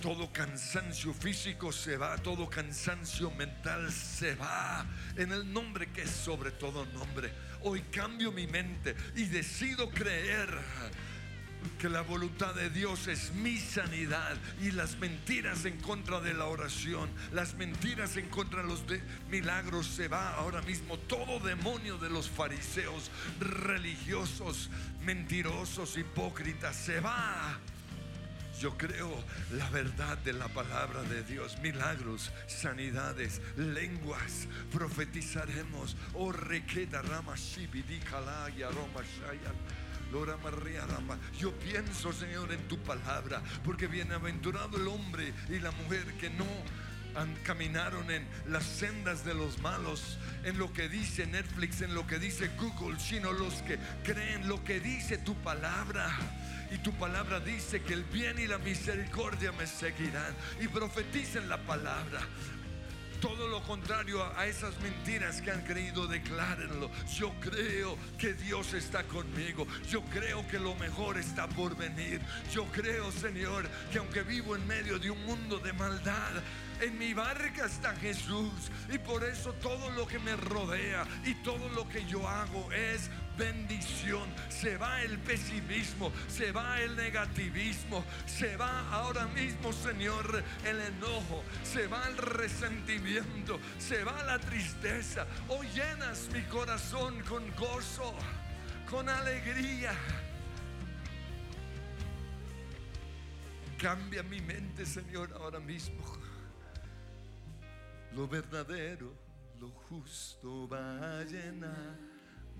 Todo 0.03 0.33
cansancio 0.33 1.13
físico 1.13 1.73
se 1.73 1.97
va, 1.97 2.17
todo 2.17 2.49
cansancio 2.49 3.29
mental 3.33 3.91
se 3.91 4.37
va 4.37 4.87
en 5.17 5.33
el 5.33 5.53
nombre 5.53 5.89
que 5.89 6.03
es 6.03 6.11
sobre 6.11 6.53
todo 6.53 6.87
nombre. 6.87 7.33
Hoy 7.63 7.83
cambio 7.91 8.31
mi 8.31 8.47
mente 8.47 8.95
y 9.17 9.25
decido 9.25 9.91
creer 9.91 10.49
que 11.79 11.89
la 11.89 12.03
voluntad 12.03 12.55
de 12.55 12.71
Dios 12.71 13.09
es 13.09 13.33
mi 13.33 13.57
sanidad 13.57 14.37
y 14.61 14.71
las 14.71 14.99
mentiras 14.99 15.65
en 15.65 15.79
contra 15.81 16.21
de 16.21 16.35
la 16.35 16.47
oración, 16.47 17.09
las 17.33 17.55
mentiras 17.55 18.17
en 18.17 18.29
contra 18.29 18.63
de 18.63 18.69
los 18.69 18.87
de 18.87 19.01
milagros 19.31 19.87
se 19.87 20.09
va 20.09 20.35
ahora 20.35 20.63
mismo. 20.63 20.99
Todo 20.99 21.41
demonio 21.41 21.97
de 21.99 22.11
los 22.11 22.29
fariseos 22.29 23.11
religiosos, 23.41 24.71
mentirosos, 25.05 25.97
hipócritas 25.97 26.77
se 26.77 27.01
va. 27.01 27.59
Yo 28.61 28.77
creo 28.77 29.11
la 29.53 29.71
verdad 29.71 30.19
de 30.19 30.35
la 30.35 30.49
palabra 30.49 31.03
de 31.05 31.23
Dios, 31.23 31.59
milagros, 31.63 32.31
sanidades, 32.47 33.41
lenguas, 33.57 34.49
profetizaremos. 34.71 35.97
Oh, 36.13 36.31
requeta 36.31 37.01
rama 37.01 37.37
shibidi 37.37 38.01
kalaya 38.01 38.69
roma 38.69 39.01
shayan. 39.03 39.80
Yo 41.39 41.53
pienso, 41.53 42.13
Señor, 42.13 42.53
en 42.53 42.67
tu 42.69 42.79
palabra, 42.79 43.43
porque 43.65 43.87
bienaventurado 43.87 44.77
el 44.77 44.89
hombre 44.89 45.33
y 45.49 45.59
la 45.59 45.71
mujer 45.71 46.05
que 46.19 46.31
no 46.31 46.47
caminaron 47.45 48.11
en 48.11 48.27
las 48.47 48.65
sendas 48.65 49.25
de 49.25 49.35
los 49.35 49.59
malos, 49.61 50.19
en 50.45 50.59
lo 50.59 50.73
que 50.73 50.89
dice 50.89 51.27
Netflix, 51.27 51.81
en 51.81 51.95
lo 51.95 52.07
que 52.07 52.19
dice 52.19 52.51
Google, 52.59 52.99
sino 52.99 53.33
los 53.33 53.55
que 53.63 53.79
creen 54.05 54.49
lo 54.49 54.63
que 54.65 54.81
dice 54.81 55.19
tu 55.19 55.35
palabra. 55.37 56.09
Y 56.71 56.79
tu 56.79 56.93
palabra 56.93 57.41
dice 57.41 57.83
que 57.83 57.95
el 57.95 58.05
bien 58.05 58.39
y 58.39 58.47
la 58.47 58.59
misericordia 58.59 59.51
me 59.53 59.67
seguirán. 59.67 60.35
Y 60.61 60.69
profeticen 60.69 61.49
la 61.49 61.59
palabra. 61.59 62.21
Todo 63.21 63.49
lo 63.49 63.63
contrario 63.63 64.25
a 64.37 64.47
esas 64.47 64.79
mentiras 64.81 65.43
que 65.43 65.51
han 65.51 65.63
creído, 65.63 66.07
declárenlo. 66.07 66.91
Yo 67.15 67.33
creo 67.39 67.99
que 68.19 68.33
Dios 68.33 68.73
está 68.73 69.03
conmigo. 69.05 69.67
Yo 69.89 70.03
creo 70.05 70.47
que 70.49 70.59
lo 70.59 70.75
mejor 70.77 71.19
está 71.19 71.47
por 71.47 71.77
venir. 71.77 72.21
Yo 72.51 72.65
creo, 72.67 73.13
Señor, 73.13 73.69
que 73.93 73.99
aunque 73.99 74.23
vivo 74.23 74.57
en 74.57 74.67
medio 74.67 74.99
de 74.99 75.11
un 75.11 75.23
mundo 75.27 75.59
de 75.59 75.73
maldad, 75.75 76.33
en 76.81 76.99
mi 76.99 77.13
barca 77.13 77.67
está 77.67 77.95
Jesús. 77.97 78.71
Y 78.91 78.99
por 78.99 79.23
eso 79.25 79.53
todo 79.55 79.91
lo 79.91 80.07
que 80.07 80.19
me 80.19 80.35
rodea 80.37 81.07
y 81.25 81.35
todo 81.43 81.69
lo 81.69 81.87
que 81.89 82.05
yo 82.07 82.27
hago 82.27 82.73
es 82.73 83.11
bendición. 83.41 84.29
Se 84.51 84.77
va 84.77 85.03
el 85.03 85.19
pesimismo, 85.19 86.13
se 86.29 86.53
va 86.53 86.81
el 86.81 86.95
negativismo, 86.95 88.05
se 88.27 88.57
va 88.57 88.89
ahora 88.91 89.27
mismo, 89.29 89.73
Señor, 89.73 90.45
el 90.65 90.81
enojo, 90.81 91.43
se 91.63 91.87
va 91.87 92.07
el 92.09 92.19
resentimiento, 92.19 93.59
se 93.79 94.05
va 94.05 94.23
la 94.25 94.39
tristeza. 94.39 95.27
Hoy 95.49 95.67
llenas 95.69 96.29
mi 96.33 96.43
corazón 96.43 97.21
con 97.23 97.43
gozo, 97.57 98.15
con 98.89 99.09
alegría. 99.09 99.93
Cambia 103.79 104.23
mi 104.23 104.43
mente, 104.43 104.85
Señor, 104.85 105.33
ahora 105.33 105.61
mismo. 105.61 106.03
Lo 108.15 108.29
verdadero, 108.29 109.15
lo 109.59 109.71
justo 109.71 110.69
va 110.69 111.21
a 111.21 111.25
llenar 111.25 112.10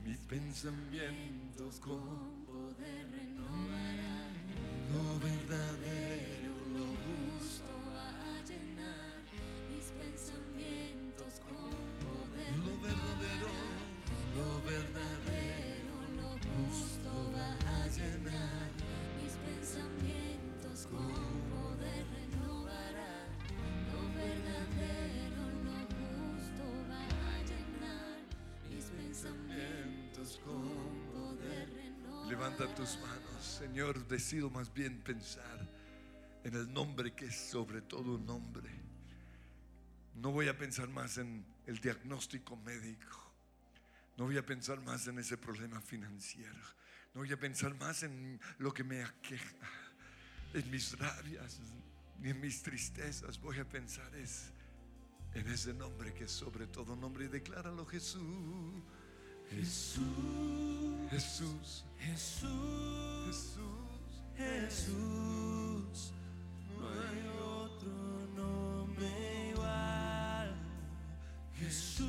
mis 0.05 0.19
pensamientos 0.19 1.79
con 1.81 2.45
poder 2.47 3.11
renovarán 3.11 4.33
lo 4.93 5.19
verdadero, 5.21 6.53
lo 6.75 6.87
justo 7.07 7.65
va 7.95 8.09
a 8.09 8.45
llenar 8.45 9.23
mis 9.71 9.87
pensamientos 10.03 11.41
con 11.49 11.71
poder 12.05 12.57
lo 12.59 12.73
verdadero. 12.81 13.40
Levanta 32.51 32.75
tus 32.75 32.99
manos. 32.99 33.45
Señor, 33.45 34.09
decido 34.09 34.51
más 34.51 34.73
bien 34.73 35.01
pensar 35.03 35.69
en 36.43 36.55
el 36.55 36.73
nombre 36.73 37.13
que 37.13 37.27
es 37.27 37.37
sobre 37.37 37.81
todo 37.81 38.15
un 38.15 38.27
nombre. 38.27 38.69
No 40.17 40.33
voy 40.33 40.49
a 40.49 40.59
pensar 40.59 40.89
más 40.89 41.19
en 41.19 41.45
el 41.67 41.79
diagnóstico 41.79 42.57
médico. 42.57 43.19
No 44.17 44.25
voy 44.25 44.37
a 44.37 44.45
pensar 44.45 44.81
más 44.81 45.07
en 45.07 45.19
ese 45.21 45.37
problema 45.37 45.81
financiero. 45.81 46.59
No 47.15 47.21
voy 47.21 47.33
a 47.33 47.39
pensar 47.39 47.75
más 47.75 48.03
en 48.03 48.41
lo 48.59 48.75
que 48.75 48.83
me 48.83 49.05
aqueja, 49.05 49.69
en 50.53 50.71
mis 50.71 50.99
rabias, 50.99 51.61
ni 52.19 52.31
en 52.31 52.41
mis 52.41 52.63
tristezas. 52.63 53.39
Voy 53.41 53.61
a 53.61 53.69
pensar 53.69 54.13
es 54.17 54.51
en 55.35 55.47
ese 55.47 55.73
nombre 55.73 56.13
que 56.15 56.25
es 56.25 56.33
sobre 56.33 56.67
todo 56.67 56.97
nombre 56.97 57.27
y 57.27 57.29
decláralo 57.29 57.87
Jesús. 57.87 58.83
Jesús, 59.51 60.05
Jesús, 61.11 61.85
Jesús, 61.99 63.51
Jesús. 64.37 66.13
No 66.79 66.89
hay 66.89 67.21
otro 67.43 67.91
nombre 68.37 69.51
igual. 69.51 70.55
Jesús, 71.59 72.09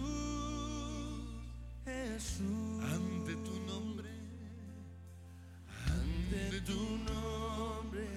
Jesús. 1.84 2.84
Ante 2.84 3.34
tu 3.36 3.60
nombre, 3.65 4.10
Ante 5.88 6.62
tu 6.62 6.97
nombre 6.99 8.08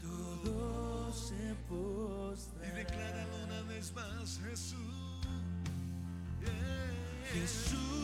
todo 0.00 1.12
se 1.12 1.34
y 1.50 1.54
postra. 1.68 2.70
decláralo 2.72 3.44
una 3.46 3.62
vez 3.62 3.92
más 3.92 4.38
Jesús. 4.44 4.78
Yeah. 6.40 6.88
Jesús, 7.34 7.97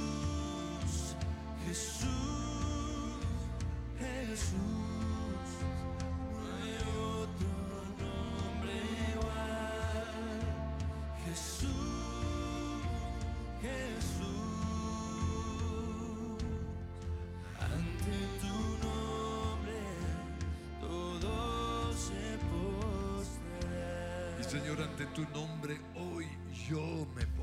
Señor, 24.54 24.80
ante 24.82 25.04
tu 25.06 25.22
nombre 25.36 25.80
hoy 25.96 26.28
yo 26.68 27.06
me. 27.16 27.24
Y 27.24 27.33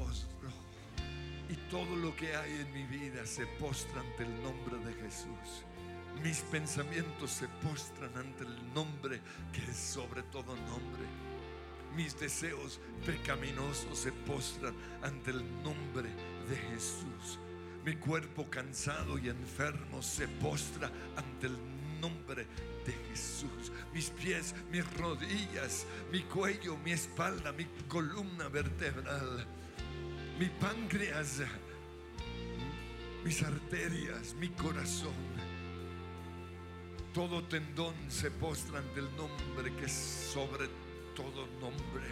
todo 1.72 1.96
lo 1.96 2.14
que 2.18 2.36
hay 2.36 2.52
en 2.52 2.74
mi 2.74 2.84
vida 2.84 3.26
se 3.26 3.48
postra 3.48 4.02
ante 4.02 4.24
el 4.24 4.44
nombre 4.44 4.78
de 4.86 4.94
Jesús. 5.02 5.64
Mis 6.22 6.42
pensamientos 6.42 7.32
se 7.32 7.48
postran 7.48 8.12
ante 8.18 8.44
el 8.44 8.74
nombre 8.74 9.22
que 9.54 9.64
es 9.72 9.78
sobre 9.78 10.22
todo 10.24 10.54
nombre. 10.58 11.04
Mis 11.96 12.20
deseos 12.20 12.82
pecaminosos 13.06 13.98
se 13.98 14.12
postran 14.12 14.76
ante 15.02 15.32
el 15.32 15.64
nombre 15.64 16.10
de 16.50 16.58
Jesús. 16.74 17.40
Mi 17.86 17.96
cuerpo 17.96 18.50
cansado 18.50 19.18
y 19.18 19.30
enfermo 19.30 20.02
se 20.02 20.28
postra 20.28 20.92
ante 21.16 21.48
el 21.48 21.58
nombre 22.02 22.48
de 22.86 22.92
Jesús. 23.10 23.72
Mis 23.94 24.10
pies, 24.10 24.54
mis 24.70 24.86
rodillas, 24.98 25.86
mi 26.12 26.22
cuello, 26.24 26.76
mi 26.84 26.92
espalda, 26.92 27.54
mi 27.54 27.66
columna 27.88 28.50
vertebral, 28.50 29.48
mi 30.42 30.50
páncreas, 30.50 31.44
mis 33.24 33.44
arterias, 33.44 34.34
mi 34.40 34.50
corazón. 34.50 35.14
Todo 37.14 37.44
tendón 37.44 37.94
se 38.10 38.32
postra 38.32 38.80
ante 38.80 39.02
el 39.02 39.16
nombre 39.16 39.72
que 39.76 39.86
es 39.86 39.92
sobre 39.92 40.68
todo 41.16 41.46
nombre 41.60 42.08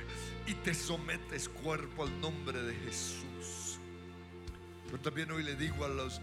y 0.45 0.53
te 0.53 0.75
sometes 0.75 1.49
cuerpo 1.49 2.03
al 2.03 2.21
nombre 2.21 2.61
de 2.61 2.75
Jesús. 2.75 3.79
Yo 4.91 4.99
también 4.99 5.31
hoy 5.31 5.41
le 5.41 5.55
digo 5.55 5.83
a 5.83 5.89
los 5.89 6.21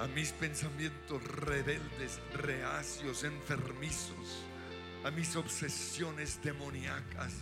a 0.00 0.08
mis 0.08 0.32
pensamientos 0.32 1.22
rebeldes, 1.22 2.18
reacios, 2.34 3.22
enfermizos, 3.22 4.42
a 5.04 5.12
mis 5.12 5.36
obsesiones 5.36 6.42
demoníacas, 6.42 7.34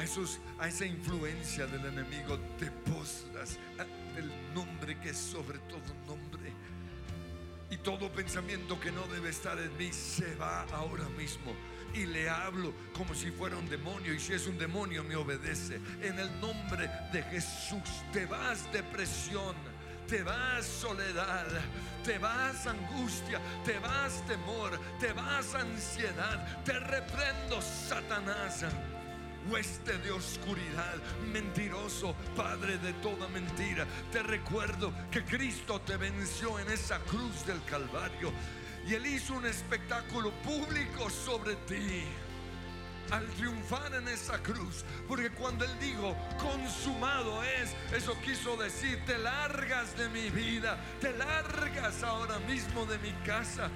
a, 0.00 0.02
esos, 0.02 0.38
a 0.58 0.66
esa 0.66 0.86
influencia 0.86 1.66
del 1.66 1.84
enemigo, 1.84 2.38
te 2.58 2.70
postras 2.70 3.58
el 4.16 4.30
nombre 4.54 4.98
que 4.98 5.10
es 5.10 5.16
sobre 5.18 5.58
todo 5.58 5.82
nombre. 6.06 6.52
Y 7.70 7.76
todo 7.76 8.10
pensamiento 8.10 8.80
que 8.80 8.90
no 8.90 9.06
debe 9.08 9.28
estar 9.28 9.58
en 9.58 9.76
mí 9.76 9.92
se 9.92 10.34
va 10.36 10.62
ahora 10.72 11.06
mismo. 11.10 11.54
Y 11.92 12.06
le 12.06 12.30
hablo 12.30 12.72
como 12.96 13.14
si 13.14 13.30
fuera 13.30 13.56
un 13.56 13.68
demonio. 13.68 14.14
Y 14.14 14.18
si 14.18 14.32
es 14.32 14.46
un 14.46 14.56
demonio 14.56 15.04
me 15.04 15.16
obedece. 15.16 15.76
En 16.00 16.18
el 16.18 16.40
nombre 16.40 16.90
de 17.12 17.22
Jesús 17.24 18.02
te 18.12 18.24
vas 18.24 18.72
depresión. 18.72 19.54
Te 20.08 20.24
vas 20.24 20.66
soledad, 20.66 21.46
te 22.02 22.18
vas 22.18 22.66
angustia, 22.66 23.40
te 23.64 23.78
vas 23.78 24.26
temor, 24.26 24.80
te 24.98 25.12
vas 25.12 25.54
ansiedad. 25.54 26.64
Te 26.64 26.72
reprendo, 26.72 27.62
Satanás 27.62 28.64
hueste 29.50 29.98
de 29.98 30.12
oscuridad, 30.12 30.96
mentiroso, 31.32 32.14
padre 32.36 32.78
de 32.78 32.92
toda 32.94 33.28
mentira. 33.28 33.86
Te 34.12 34.22
recuerdo 34.22 34.92
que 35.10 35.24
Cristo 35.24 35.80
te 35.80 35.96
venció 35.96 36.58
en 36.58 36.70
esa 36.70 36.98
cruz 37.00 37.44
del 37.46 37.62
Calvario 37.64 38.32
y 38.86 38.94
Él 38.94 39.06
hizo 39.06 39.34
un 39.34 39.46
espectáculo 39.46 40.30
público 40.42 41.10
sobre 41.10 41.56
ti. 41.66 42.04
Al 43.10 43.26
triunfar 43.30 43.92
en 43.94 44.06
esa 44.06 44.40
cruz, 44.40 44.84
porque 45.08 45.30
cuando 45.30 45.64
Él 45.64 45.72
dijo, 45.80 46.16
consumado 46.38 47.42
es, 47.42 47.74
eso 47.92 48.16
quiso 48.24 48.56
decir, 48.56 49.04
te 49.04 49.18
largas 49.18 49.96
de 49.96 50.08
mi 50.10 50.30
vida, 50.30 50.78
te 51.00 51.12
largas 51.16 52.04
ahora 52.04 52.38
mismo 52.40 52.86
de 52.86 52.98
mi 52.98 53.10
casa, 53.24 53.68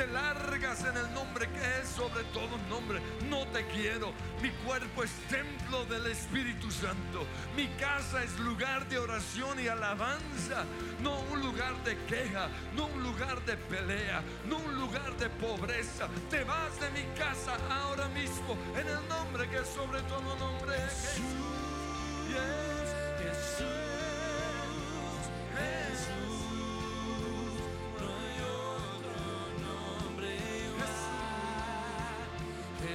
te 0.00 0.06
largas 0.06 0.82
en 0.86 0.96
el 0.96 1.12
nombre 1.12 1.46
que 1.46 1.80
es 1.80 1.88
sobre 1.88 2.24
todo 2.32 2.56
nombre. 2.70 3.02
No 3.28 3.46
te 3.48 3.66
quiero. 3.66 4.14
Mi 4.40 4.48
cuerpo 4.64 5.04
es 5.04 5.10
templo 5.28 5.84
del 5.84 6.06
Espíritu 6.06 6.70
Santo. 6.70 7.26
Mi 7.54 7.66
casa 7.78 8.24
es 8.24 8.38
lugar 8.38 8.88
de 8.88 8.98
oración 8.98 9.60
y 9.60 9.68
alabanza. 9.68 10.64
No 11.02 11.20
un 11.32 11.42
lugar 11.42 11.74
de 11.84 11.98
queja, 12.06 12.48
no 12.74 12.86
un 12.86 13.02
lugar 13.02 13.44
de 13.44 13.58
pelea, 13.58 14.22
no 14.46 14.56
un 14.56 14.80
lugar 14.80 15.14
de 15.18 15.28
pobreza. 15.28 16.08
Te 16.30 16.44
vas 16.44 16.80
de 16.80 16.90
mi 16.92 17.04
casa 17.18 17.58
ahora 17.70 18.08
mismo 18.08 18.56
en 18.74 18.88
el 18.88 19.06
nombre 19.06 19.50
que 19.50 19.58
es 19.58 19.68
sobre 19.68 20.00
todo 20.02 20.34
nombre. 20.38 20.76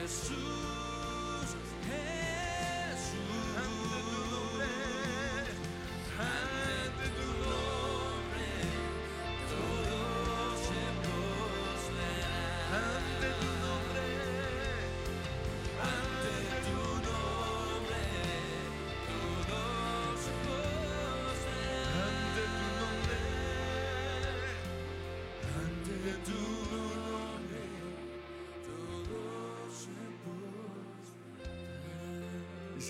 Jesús, 0.05 0.64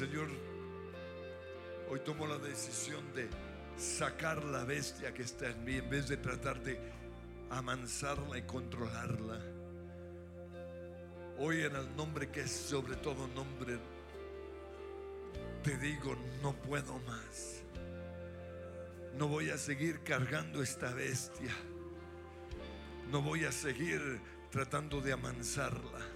Señor, 0.05 0.27
hoy 1.89 1.99
tomo 2.01 2.27
la 2.27 2.37
decisión 2.37 3.03
de 3.15 3.27
sacar 3.75 4.43
la 4.43 4.63
bestia 4.63 5.11
que 5.15 5.23
está 5.23 5.49
en 5.49 5.65
mí 5.65 5.77
en 5.77 5.89
vez 5.89 6.07
de 6.07 6.17
tratar 6.17 6.61
de 6.61 6.79
amansarla 7.49 8.37
y 8.37 8.43
controlarla. 8.43 9.41
Hoy 11.39 11.63
en 11.63 11.75
el 11.75 11.95
nombre 11.95 12.29
que 12.29 12.41
es 12.41 12.51
sobre 12.51 12.97
todo 12.97 13.27
nombre, 13.29 13.79
te 15.63 15.75
digo, 15.79 16.15
no 16.43 16.53
puedo 16.53 16.99
más. 16.99 17.63
No 19.17 19.27
voy 19.27 19.49
a 19.49 19.57
seguir 19.57 20.01
cargando 20.01 20.61
esta 20.61 20.93
bestia. 20.93 21.55
No 23.09 23.23
voy 23.23 23.45
a 23.45 23.51
seguir 23.51 24.21
tratando 24.51 25.01
de 25.01 25.13
amansarla. 25.13 26.14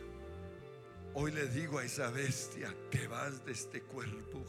Hoy 1.13 1.31
le 1.31 1.47
digo 1.47 1.79
a 1.79 1.85
esa 1.85 2.11
bestia, 2.11 2.73
te 2.91 3.07
vas 3.07 3.43
de 3.45 3.51
este 3.51 3.81
cuerpo. 3.81 4.43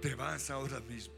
Te 0.00 0.14
vas 0.14 0.50
ahora 0.50 0.80
mismo. 0.80 1.14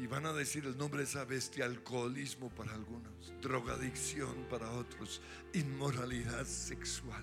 Y 0.00 0.06
van 0.06 0.24
a 0.24 0.32
decir 0.32 0.64
el 0.64 0.78
nombre 0.78 1.00
de 1.00 1.04
esa 1.04 1.26
bestia, 1.26 1.66
alcoholismo 1.66 2.48
para 2.48 2.72
algunos, 2.72 3.34
drogadicción 3.42 4.46
para 4.48 4.70
otros, 4.70 5.20
inmoralidad 5.52 6.46
sexual. 6.46 7.22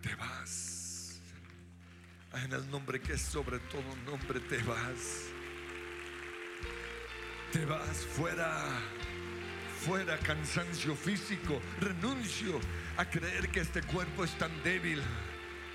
Te 0.00 0.14
vas. 0.14 1.20
En 2.32 2.52
el 2.52 2.70
nombre 2.70 3.00
que 3.00 3.14
es 3.14 3.22
sobre 3.22 3.58
todo 3.58 3.82
nombre, 4.06 4.38
te 4.38 4.62
vas. 4.62 5.24
Te 7.52 7.64
vas 7.64 7.96
fuera. 8.16 8.80
Fuera 9.80 10.18
cansancio 10.18 10.94
físico. 10.94 11.60
Renuncio 11.80 12.60
a 12.96 13.04
creer 13.04 13.48
que 13.48 13.60
este 13.60 13.82
cuerpo 13.82 14.24
es 14.24 14.36
tan 14.38 14.50
débil. 14.62 15.02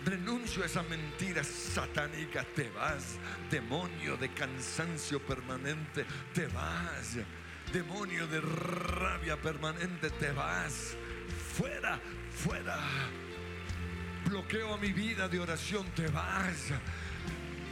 Renuncio 0.05 0.63
a 0.63 0.65
esa 0.65 0.83
mentira 0.83 1.43
satánica. 1.43 2.43
Te 2.55 2.69
vas, 2.69 3.17
demonio 3.51 4.17
de 4.17 4.29
cansancio 4.29 5.19
permanente. 5.19 6.05
Te 6.33 6.47
vas, 6.47 7.17
demonio 7.73 8.25
de 8.27 8.41
rabia 8.41 9.37
permanente. 9.37 10.09
Te 10.11 10.31
vas. 10.31 10.95
Fuera, 11.57 11.99
fuera. 12.31 12.79
Bloqueo 14.25 14.73
a 14.73 14.77
mi 14.77 14.91
vida 14.93 15.27
de 15.27 15.39
oración. 15.39 15.85
Te 15.95 16.07
vas. 16.07 16.71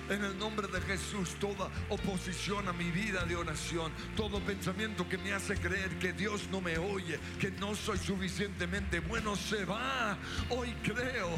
En 0.09 0.23
el 0.23 0.39
nombre 0.39 0.67
de 0.67 0.79
Jesús, 0.81 1.35
toda 1.39 1.69
oposición 1.89 2.67
a 2.69 2.73
mi 2.73 2.89
vida 2.91 3.25
de 3.25 3.35
oración, 3.35 3.91
todo 4.15 4.39
pensamiento 4.39 5.07
que 5.09 5.17
me 5.17 5.33
hace 5.33 5.55
creer 5.57 5.89
que 5.99 6.13
Dios 6.13 6.47
no 6.49 6.61
me 6.61 6.77
oye, 6.77 7.19
que 7.39 7.51
no 7.51 7.75
soy 7.75 7.97
suficientemente 7.97 9.01
bueno, 9.01 9.35
se 9.35 9.65
va. 9.65 10.17
Hoy 10.49 10.73
creo 10.81 11.29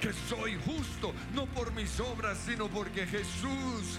que 0.00 0.12
soy 0.28 0.58
justo, 0.64 1.12
no 1.34 1.44
por 1.46 1.72
mis 1.72 2.00
obras, 2.00 2.38
sino 2.46 2.68
porque 2.68 3.06
Jesús 3.06 3.98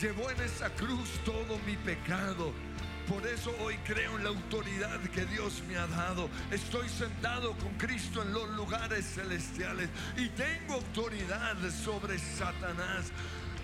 llevó 0.00 0.30
en 0.30 0.40
esa 0.40 0.70
cruz 0.70 1.10
todo 1.24 1.58
mi 1.66 1.76
pecado. 1.76 2.52
Por 3.08 3.26
eso 3.26 3.54
hoy 3.60 3.76
creo 3.84 4.16
en 4.16 4.24
la 4.24 4.28
autoridad 4.28 5.00
que 5.14 5.24
Dios 5.24 5.62
me 5.66 5.76
ha 5.76 5.86
dado. 5.86 6.28
Estoy 6.50 6.88
sentado 6.90 7.56
con 7.56 7.72
Cristo 7.78 8.22
en 8.22 8.34
los 8.34 8.50
lugares 8.50 9.06
celestiales 9.14 9.88
y 10.16 10.28
tengo 10.28 10.74
autoridad 10.74 11.56
sobre 11.70 12.18
Satanás. 12.18 13.10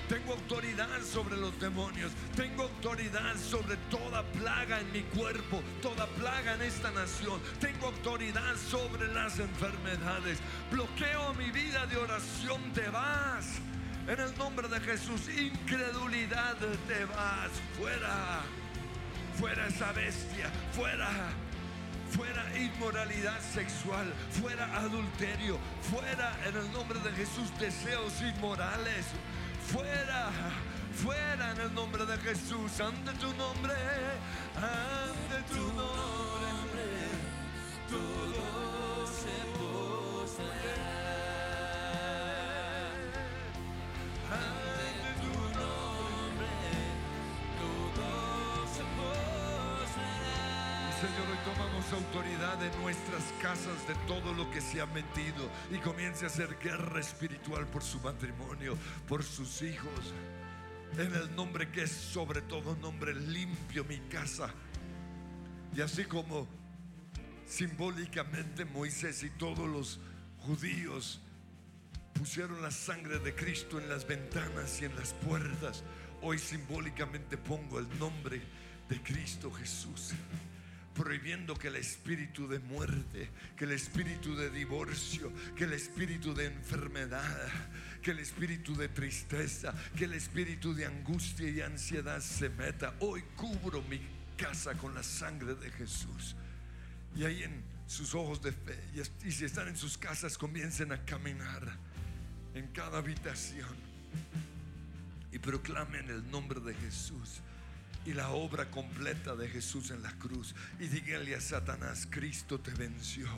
Tengo 0.09 0.33
autoridad 0.33 1.02
sobre 1.02 1.37
los 1.37 1.59
demonios. 1.61 2.12
Tengo 2.35 2.62
autoridad 2.62 3.37
sobre 3.37 3.76
toda 3.90 4.22
plaga 4.33 4.80
en 4.80 4.92
mi 4.92 5.02
cuerpo, 5.02 5.62
toda 5.83 6.07
plaga 6.07 6.54
en 6.54 6.62
esta 6.62 6.90
nación. 6.92 7.38
Tengo 7.61 7.88
autoridad 7.88 8.57
sobre 8.57 9.12
las 9.12 9.38
enfermedades. 9.38 10.38
Bloqueo 10.70 11.35
mi 11.35 11.50
vida 11.50 11.87
de 11.87 11.98
oración. 11.98 12.61
Te 12.72 12.88
vas. 12.88 13.61
En 14.07 14.20
el 14.20 14.37
nombre 14.38 14.68
de 14.68 14.80
Jesús, 14.80 15.28
incredulidad, 15.28 16.57
te 16.87 17.04
vas 17.07 17.50
fuera. 17.78 18.42
Fuera 19.38 19.66
esa 19.66 19.92
bestia, 19.92 20.51
fuera. 20.73 21.09
Fuera 22.11 22.44
inmoralidad 22.57 23.40
sexual, 23.40 24.12
fuera 24.31 24.66
adulterio, 24.77 25.59
fuera 25.83 26.38
en 26.47 26.57
el 26.57 26.70
nombre 26.70 27.01
de 27.01 27.11
Jesús 27.11 27.51
deseos 27.59 28.12
inmorales, 28.20 29.07
fuera, 29.66 30.31
fuera 30.94 31.51
en 31.51 31.61
el 31.62 31.75
nombre 31.75 32.07
de 32.07 32.16
Jesús, 32.18 32.79
ante 32.81 33.11
tu 33.14 33.35
nombre, 33.35 33.75
ante 34.55 35.53
tu 35.53 35.66
nombre, 35.73 36.85
todo 37.90 38.63
tomamos 51.57 51.93
autoridad 51.93 52.62
en 52.64 52.83
nuestras 52.83 53.23
casas 53.40 53.87
de 53.87 53.95
todo 54.07 54.33
lo 54.35 54.51
que 54.51 54.61
se 54.61 54.81
ha 54.81 54.87
metido 54.87 55.49
y 55.71 55.79
comience 55.79 56.25
a 56.25 56.29
hacer 56.29 56.57
guerra 56.61 57.01
espiritual 57.01 57.67
por 57.67 57.83
su 57.83 58.01
matrimonio, 58.01 58.77
por 59.09 59.23
sus 59.23 59.62
hijos. 59.62 60.12
En 60.99 61.14
el 61.14 61.35
nombre 61.35 61.71
que 61.71 61.83
es 61.83 61.90
sobre 61.90 62.40
todo 62.43 62.77
nombre 62.77 63.14
limpio 63.14 63.85
mi 63.85 63.99
casa. 64.09 64.53
Y 65.75 65.81
así 65.81 66.05
como 66.05 66.49
simbólicamente 67.47 68.64
Moisés 68.64 69.23
y 69.23 69.31
todos 69.31 69.69
los 69.69 70.01
judíos 70.40 71.21
pusieron 72.14 72.62
la 72.62 72.71
sangre 72.71 73.19
de 73.19 73.35
Cristo 73.35 73.79
en 73.79 73.88
las 73.88 74.07
ventanas 74.07 74.81
y 74.81 74.87
en 74.87 74.97
las 74.97 75.12
puertas, 75.12 75.83
hoy 76.23 76.38
simbólicamente 76.38 77.37
pongo 77.37 77.79
el 77.79 77.99
nombre 77.99 78.40
de 78.88 79.03
Cristo 79.03 79.53
Jesús 79.53 80.14
prohibiendo 80.94 81.57
que 81.57 81.68
el 81.68 81.76
espíritu 81.76 82.46
de 82.46 82.61
muerte, 82.61 83.28
que 83.57 83.64
el 83.64 83.72
espíritu 83.72 84.37
de 84.37 84.48
divorcio, 84.48 85.33
que 85.57 85.64
el 85.64 85.72
espíritu 85.72 86.33
de 86.33 86.46
enfermedad, 86.46 87.50
que 88.00 88.12
el 88.12 88.20
espíritu 88.20 88.76
de 88.76 88.88
tristeza, 88.88 89.74
que 89.96 90.04
el 90.04 90.14
espíritu 90.14 90.72
de 90.74 90.87
angustia 90.87 91.48
y 91.50 91.61
ansiedad 91.61 92.20
se 92.20 92.48
meta. 92.48 92.94
Hoy 93.00 93.22
cubro 93.37 93.83
mi 93.83 94.00
casa 94.37 94.74
con 94.74 94.94
la 94.94 95.02
sangre 95.02 95.54
de 95.54 95.70
Jesús. 95.72 96.37
Y 97.16 97.24
ahí 97.24 97.42
en 97.42 97.62
sus 97.87 98.14
ojos 98.14 98.40
de 98.40 98.52
fe, 98.52 98.78
y, 99.24 99.30
si 99.30 99.44
están 99.44 99.68
en 99.68 99.76
sus 99.76 99.98
casas, 99.98 100.38
comiencen 100.38 100.92
a 100.92 101.04
caminar 101.04 101.76
en 102.54 102.68
cada 102.68 102.98
habitación 102.98 103.76
y 105.33 105.38
proclamen 105.38 106.09
el 106.09 106.30
nombre 106.30 106.61
de 106.61 106.74
Jesús 106.74 107.40
y 108.05 108.12
la 108.12 108.31
obra 108.31 108.71
completa 108.71 109.35
de 109.35 109.49
Jesús 109.49 109.90
en 109.90 110.03
la 110.03 110.12
cruz. 110.12 110.55
Y 110.79 110.88
díganle 110.88 111.35
a 111.35 111.40
Satanás, 111.40 112.07
Cristo 112.11 112.61
te 112.61 112.73
venció 112.73 113.29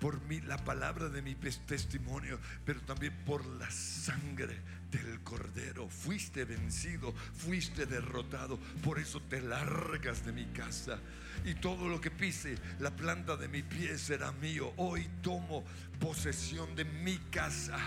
por 0.00 0.20
mí, 0.22 0.40
la 0.42 0.58
palabra 0.58 1.08
de 1.08 1.22
mi 1.22 1.34
testimonio, 1.34 2.38
pero 2.64 2.80
también 2.82 3.14
por 3.24 3.44
la 3.44 3.70
sangre 3.70 4.56
del 4.90 5.20
cordero. 5.22 5.88
Fuiste 5.88 6.44
vencido, 6.44 7.12
fuiste 7.12 7.86
derrotado, 7.86 8.58
por 8.84 8.98
eso 8.98 9.20
te 9.22 9.40
largas 9.40 10.24
de 10.24 10.32
mi 10.32 10.44
casa. 10.46 10.98
Y 11.44 11.54
todo 11.54 11.88
lo 11.88 12.00
que 12.00 12.10
pise 12.10 12.56
la 12.78 12.90
planta 12.90 13.36
de 13.36 13.48
mi 13.48 13.62
pie 13.62 13.98
será 13.98 14.32
mío. 14.32 14.72
Hoy 14.76 15.08
tomo 15.22 15.64
posesión 15.98 16.74
de 16.76 16.84
mi 16.84 17.18
casa. 17.30 17.78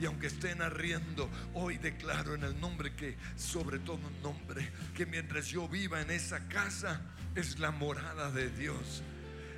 Y 0.00 0.06
aunque 0.06 0.28
estén 0.28 0.62
arriendo, 0.62 1.28
hoy 1.52 1.76
declaro 1.76 2.34
en 2.34 2.42
el 2.42 2.58
nombre 2.58 2.94
que, 2.94 3.18
sobre 3.36 3.78
todo 3.80 4.00
nombre, 4.22 4.66
que 4.94 5.04
mientras 5.04 5.48
yo 5.48 5.68
viva 5.68 6.00
en 6.00 6.10
esa 6.10 6.48
casa, 6.48 7.02
es 7.34 7.58
la 7.58 7.70
morada 7.70 8.30
de 8.30 8.48
Dios. 8.48 9.02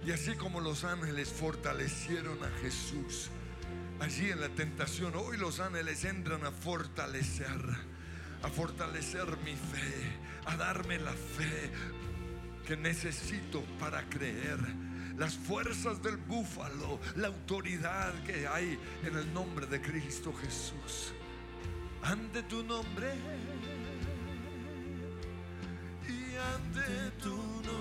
Y 0.05 0.11
así 0.11 0.35
como 0.35 0.61
los 0.61 0.83
ángeles 0.83 1.29
fortalecieron 1.29 2.43
a 2.43 2.51
Jesús, 2.61 3.31
allí 4.01 4.31
en 4.31 4.41
la 4.41 4.49
tentación, 4.49 5.15
hoy 5.15 5.37
los 5.37 5.61
ángeles 5.61 6.05
entran 6.05 6.45
a 6.45 6.51
fortalecer, 6.51 7.63
a 8.43 8.49
fortalecer 8.49 9.37
mi 9.45 9.55
fe, 9.55 10.13
a 10.47 10.57
darme 10.57 10.99
la 10.99 11.13
fe 11.13 11.71
que 12.67 12.77
necesito 12.77 13.63
para 13.79 14.03
creer. 14.09 14.59
Las 15.19 15.37
fuerzas 15.37 16.03
del 16.03 16.17
búfalo, 16.17 16.99
la 17.17 17.29
autoridad 17.29 18.15
que 18.25 18.47
hay 18.47 18.79
en 19.05 19.17
el 19.17 19.33
nombre 19.35 19.67
de 19.67 19.81
Cristo 19.81 20.33
Jesús. 20.33 21.13
Ante 22.03 22.43
tu 22.45 22.63
nombre 22.65 23.13
y 26.09 26.35
ante 26.37 27.11
tu 27.23 27.37
nombre, 27.37 27.73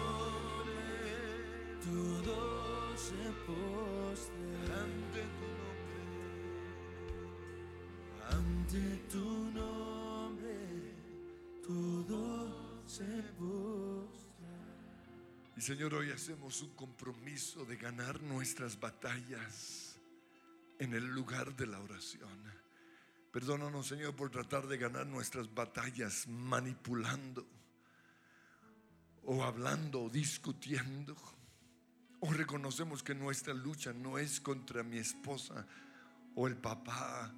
Todo 1.83 2.97
se 2.97 3.31
postra 3.47 4.83
ante 4.83 5.21
tu 5.39 5.47
nombre. 5.57 6.01
ante 8.29 8.81
tu 9.11 9.25
nombre. 9.51 10.55
Todo 11.65 12.83
se 12.85 13.23
postra. 13.39 14.20
Señor, 15.61 15.93
hoy 15.93 16.09
hacemos 16.09 16.63
un 16.63 16.71
compromiso 16.71 17.65
de 17.65 17.77
ganar 17.77 18.19
nuestras 18.23 18.79
batallas 18.79 19.95
en 20.79 20.95
el 20.95 21.05
lugar 21.05 21.55
de 21.55 21.67
la 21.67 21.79
oración. 21.79 22.31
Perdónanos, 23.31 23.85
Señor, 23.85 24.15
por 24.15 24.31
tratar 24.31 24.65
de 24.65 24.79
ganar 24.79 25.05
nuestras 25.05 25.53
batallas 25.53 26.27
manipulando 26.27 27.45
o 29.23 29.43
hablando 29.43 30.05
o 30.05 30.09
discutiendo. 30.09 31.15
O 32.21 32.33
reconocemos 32.33 33.03
que 33.03 33.13
nuestra 33.13 33.53
lucha 33.53 33.93
no 33.93 34.17
es 34.17 34.41
contra 34.41 34.81
mi 34.81 34.97
esposa 34.97 35.67
o 36.33 36.47
el 36.47 36.57
papá 36.57 37.31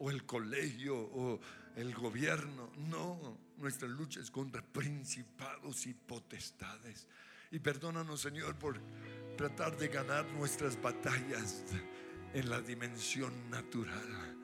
o 0.00 0.10
el 0.10 0.26
colegio 0.26 0.98
o 0.98 1.40
el 1.76 1.94
gobierno. 1.94 2.72
No, 2.78 3.38
nuestra 3.58 3.86
lucha 3.86 4.18
es 4.18 4.32
contra 4.32 4.60
principados 4.60 5.86
y 5.86 5.94
potestades. 5.94 7.06
Y 7.50 7.58
perdónanos, 7.58 8.20
Señor, 8.20 8.56
por 8.56 8.80
tratar 9.36 9.76
de 9.76 9.88
ganar 9.88 10.24
nuestras 10.32 10.80
batallas 10.80 11.64
en 12.32 12.48
la 12.48 12.60
dimensión 12.60 13.32
natural. 13.50 14.36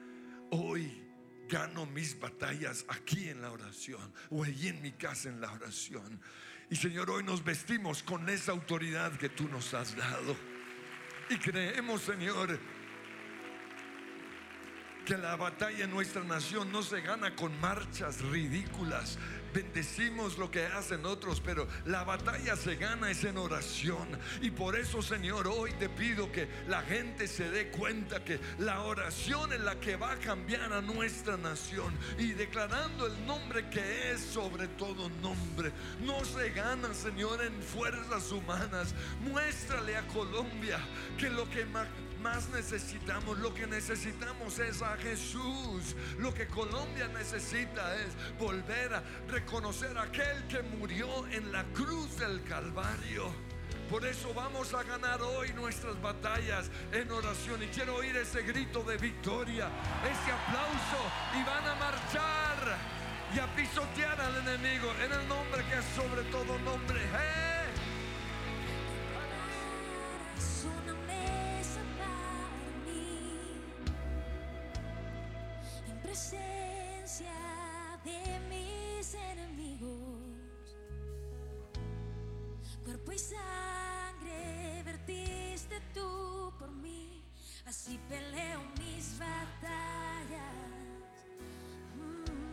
Hoy 0.51 1.05
gano 1.49 1.87
mis 1.87 2.19
batallas 2.19 2.85
aquí 2.88 3.29
en 3.29 3.42
la 3.42 3.53
oración 3.53 4.12
o 4.31 4.42
allí 4.42 4.69
en 4.69 4.83
mi 4.83 4.90
casa 4.92 5.29
en 5.29 5.40
la 5.40 5.53
oración. 5.53 6.21
Y 6.69 6.75
Señor, 6.75 7.09
hoy 7.11 7.23
nos 7.23 7.45
vestimos 7.45 8.03
con 8.03 8.29
esa 8.29 8.51
autoridad 8.51 9.12
que 9.12 9.29
tú 9.29 9.49
nos 9.49 9.73
has 9.75 9.97
dado. 9.97 10.37
Y 11.31 11.37
creemos, 11.37 12.03
Señor, 12.03 12.59
que 15.07 15.16
la 15.16 15.37
batalla 15.37 15.85
en 15.85 15.90
nuestra 15.92 16.25
nación 16.25 16.73
no 16.73 16.83
se 16.83 17.01
gana 17.01 17.37
con 17.37 17.59
marchas 17.61 18.21
ridículas. 18.23 19.16
Bendecimos 19.55 20.37
lo 20.37 20.51
que 20.51 20.66
hacen 20.66 21.07
otros, 21.07 21.40
pero 21.40 21.69
la 21.85 22.03
batalla 22.03 22.57
se 22.57 22.75
gana 22.75 23.09
es 23.12 23.23
en 23.23 23.38
oración. 23.38 24.09
Y 24.42 24.51
por 24.51 24.75
eso, 24.77 25.01
Señor, 25.03 25.47
hoy 25.47 25.73
te 25.75 25.88
pido 25.88 26.31
que 26.33 26.49
la 26.66 26.83
gente 26.83 27.29
se 27.29 27.49
dé 27.49 27.69
cuenta 27.69 28.25
que 28.25 28.40
la 28.59 28.83
oración 28.83 29.53
es 29.53 29.61
la 29.61 29.79
que 29.79 29.95
va 29.95 30.11
a 30.11 30.16
cambiar 30.16 30.73
a 30.73 30.83
nuestra 30.83 31.37
nación. 31.37 31.95
Y 32.19 32.33
declarando 32.33 33.07
el 33.07 33.27
nombre 33.27 33.71
que 33.71 34.11
es 34.11 34.21
sobre 34.21 34.66
todo 34.66 35.09
nombre. 35.23 35.73
No 36.01 36.25
se 36.25 36.51
gana, 36.51 36.92
Señor, 36.92 37.45
en 37.45 37.62
fuerzas 37.62 38.33
humanas. 38.33 38.92
Muéstrale 39.21 39.97
a 39.97 40.07
Colombia 40.09 40.81
que 41.16 41.31
lo 41.31 41.49
que 41.49 41.64
más 42.27 42.49
necesitamos, 42.49 43.39
lo 43.39 43.55
que 43.55 43.69
necesitamos 43.69 44.59
es 44.59 44.83
a 44.83 44.97
Jesús. 44.97 45.95
Lo 46.19 46.35
que 46.35 46.49
Colombia 46.49 47.07
necesita 47.15 47.95
es 47.95 48.09
volver 48.37 48.95
a 48.95 49.03
reconocer 49.29 49.97
a 49.97 50.03
aquel 50.03 50.45
que 50.49 50.61
murió 50.77 51.25
en 51.29 51.53
la 51.53 51.62
cruz 51.67 52.19
del 52.19 52.43
Calvario. 52.43 53.33
Por 53.89 54.05
eso 54.05 54.35
vamos 54.35 54.75
a 54.75 54.83
ganar 54.83 55.23
hoy 55.23 55.53
nuestras 55.53 56.03
batallas 56.03 56.69
en 56.91 57.09
oración. 57.12 57.62
Y 57.62 57.67
quiero 57.67 57.95
oír 57.95 58.17
ese 58.17 58.43
grito 58.43 58.83
de 58.83 58.97
victoria, 58.97 59.69
ese 60.03 60.33
aplauso. 60.33 61.01
Y 61.39 61.45
van 61.45 61.64
a 61.64 61.74
marchar 61.77 62.77
y 63.37 63.39
a 63.39 63.47
pisotear 63.55 64.20
al 64.20 64.37
enemigo 64.49 64.91
en 65.05 65.12
el 65.12 65.29
nombre 65.29 65.62
que 65.70 65.79
es 65.79 65.85
sobre 65.95 66.22
todo 66.33 66.59
nombre. 66.59 67.01
¡Eh! 67.01 67.47
Presencia 76.17 77.35
de 78.03 78.41
mis 78.49 79.12
enemigos. 79.12 80.79
Cuerpo 82.85 83.12
y 83.12 83.19
sangre 83.19 84.83
vertiste 84.83 85.79
tú 85.93 86.51
por 86.59 86.71
mí, 86.71 87.23
así 87.67 88.01
peleo 88.09 88.62
mis 88.79 89.19
batallas. 89.19 90.55
Mm. 91.97 92.47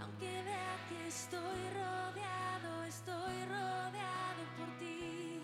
Aunque 0.00 0.42
vea 0.42 0.76
que 0.88 1.08
estoy 1.08 1.60
rodeado, 1.74 2.84
estoy 2.84 3.44
rodeado 3.46 4.42
por 4.56 4.68
ti. 4.78 5.42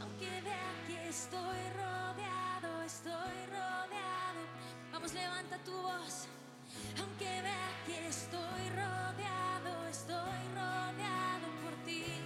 Aunque 0.00 0.40
vea 0.40 0.72
que 0.86 1.08
estoy 1.08 1.60
rodeado, 1.82 2.82
estoy 2.82 3.36
rodeado. 3.56 4.40
Vamos, 4.92 5.12
levanta 5.12 5.58
tu 5.64 5.72
voz. 5.72 6.28
Aunque 6.98 7.42
vea 7.42 7.70
que 7.86 8.08
estoy 8.08 8.64
rodeado, 8.70 9.86
estoy 9.88 10.40
rodeado 10.54 11.46
por 11.62 11.74
ti. 11.84 12.25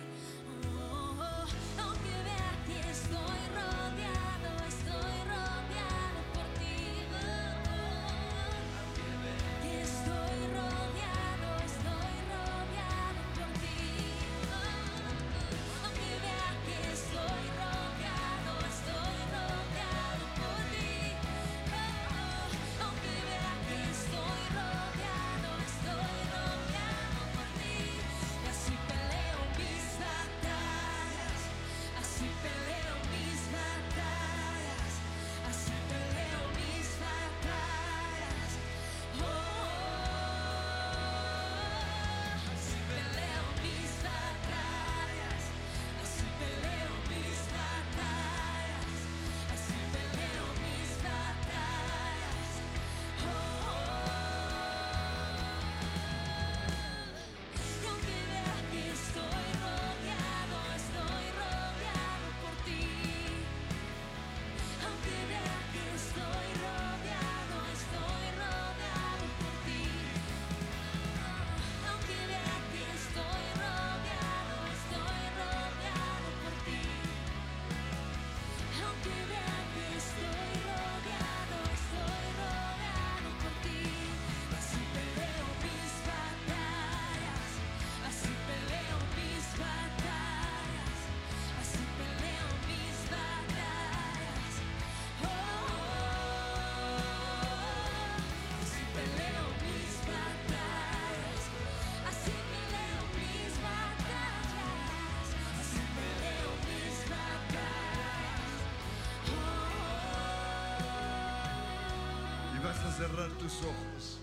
Cerrar 113.21 113.39
tus 113.39 113.63
ojos 113.63 114.21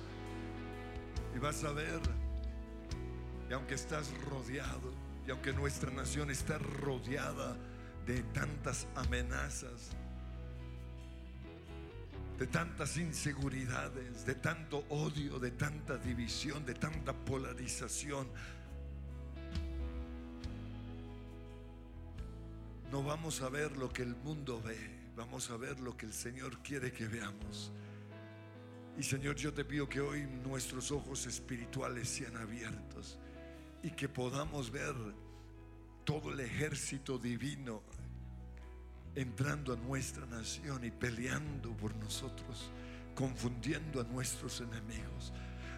y 1.35 1.39
vas 1.39 1.63
a 1.63 1.71
ver, 1.71 1.99
y 3.47 3.53
aunque 3.53 3.75
estás 3.75 4.11
rodeado, 4.23 4.91
y 5.27 5.31
aunque 5.31 5.53
nuestra 5.53 5.91
nación 5.91 6.31
está 6.31 6.57
rodeada 6.57 7.55
de 8.07 8.23
tantas 8.33 8.87
amenazas, 8.95 9.91
de 12.39 12.47
tantas 12.47 12.97
inseguridades, 12.97 14.25
de 14.25 14.33
tanto 14.33 14.83
odio, 14.89 15.37
de 15.37 15.51
tanta 15.51 15.97
división, 15.97 16.65
de 16.65 16.73
tanta 16.73 17.13
polarización, 17.13 18.27
no 22.91 23.03
vamos 23.03 23.41
a 23.41 23.49
ver 23.49 23.77
lo 23.77 23.89
que 23.89 24.01
el 24.01 24.15
mundo 24.15 24.59
ve, 24.63 25.11
vamos 25.15 25.51
a 25.51 25.57
ver 25.57 25.79
lo 25.81 25.95
que 25.95 26.07
el 26.07 26.13
Señor 26.13 26.57
quiere 26.63 26.91
que 26.91 27.05
veamos. 27.07 27.71
Y 28.97 29.03
Señor, 29.03 29.35
yo 29.35 29.53
te 29.53 29.63
pido 29.63 29.87
que 29.87 30.01
hoy 30.01 30.27
nuestros 30.43 30.91
ojos 30.91 31.27
espirituales 31.27 32.09
sean 32.09 32.35
abiertos 32.35 33.19
y 33.83 33.91
que 33.91 34.09
podamos 34.09 34.71
ver 34.71 34.95
todo 36.03 36.33
el 36.33 36.39
ejército 36.39 37.19
divino 37.19 37.83
entrando 39.13 39.73
a 39.73 39.75
nuestra 39.75 40.25
nación 40.25 40.83
y 40.83 40.89
peleando 40.89 41.77
por 41.77 41.95
nosotros, 41.97 42.71
confundiendo 43.13 44.01
a 44.01 44.03
nuestros 44.03 44.61
enemigos. 44.61 45.31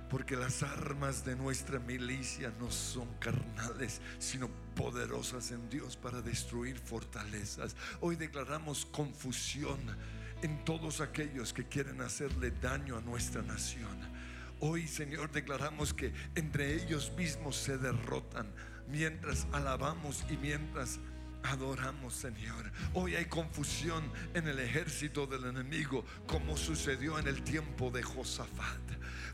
Porque 0.09 0.37
las 0.37 0.63
armas 0.63 1.25
de 1.25 1.35
nuestra 1.35 1.77
milicia 1.77 2.53
no 2.57 2.71
son 2.71 3.07
carnales, 3.19 4.01
sino 4.17 4.49
poderosas 4.75 5.51
en 5.51 5.69
Dios 5.69 5.97
para 5.97 6.21
destruir 6.21 6.79
fortalezas. 6.79 7.75
Hoy 7.99 8.15
declaramos 8.15 8.85
confusión 8.85 9.77
en 10.41 10.63
todos 10.63 11.01
aquellos 11.01 11.53
que 11.53 11.65
quieren 11.65 12.01
hacerle 12.01 12.51
daño 12.51 12.97
a 12.97 13.01
nuestra 13.01 13.41
nación. 13.41 13.97
Hoy, 14.59 14.87
Señor, 14.87 15.31
declaramos 15.31 15.93
que 15.93 16.13
entre 16.35 16.75
ellos 16.75 17.11
mismos 17.17 17.55
se 17.55 17.77
derrotan 17.77 18.47
mientras 18.87 19.47
alabamos 19.53 20.25
y 20.29 20.37
mientras 20.37 20.99
adoramos, 21.43 22.13
Señor. 22.13 22.71
Hoy 22.93 23.15
hay 23.15 23.25
confusión 23.25 24.03
en 24.33 24.47
el 24.47 24.59
ejército 24.59 25.27
del 25.27 25.45
enemigo, 25.45 26.03
como 26.27 26.57
sucedió 26.57 27.17
en 27.19 27.27
el 27.27 27.43
tiempo 27.43 27.91
de 27.91 28.03
Josafat. 28.03 28.81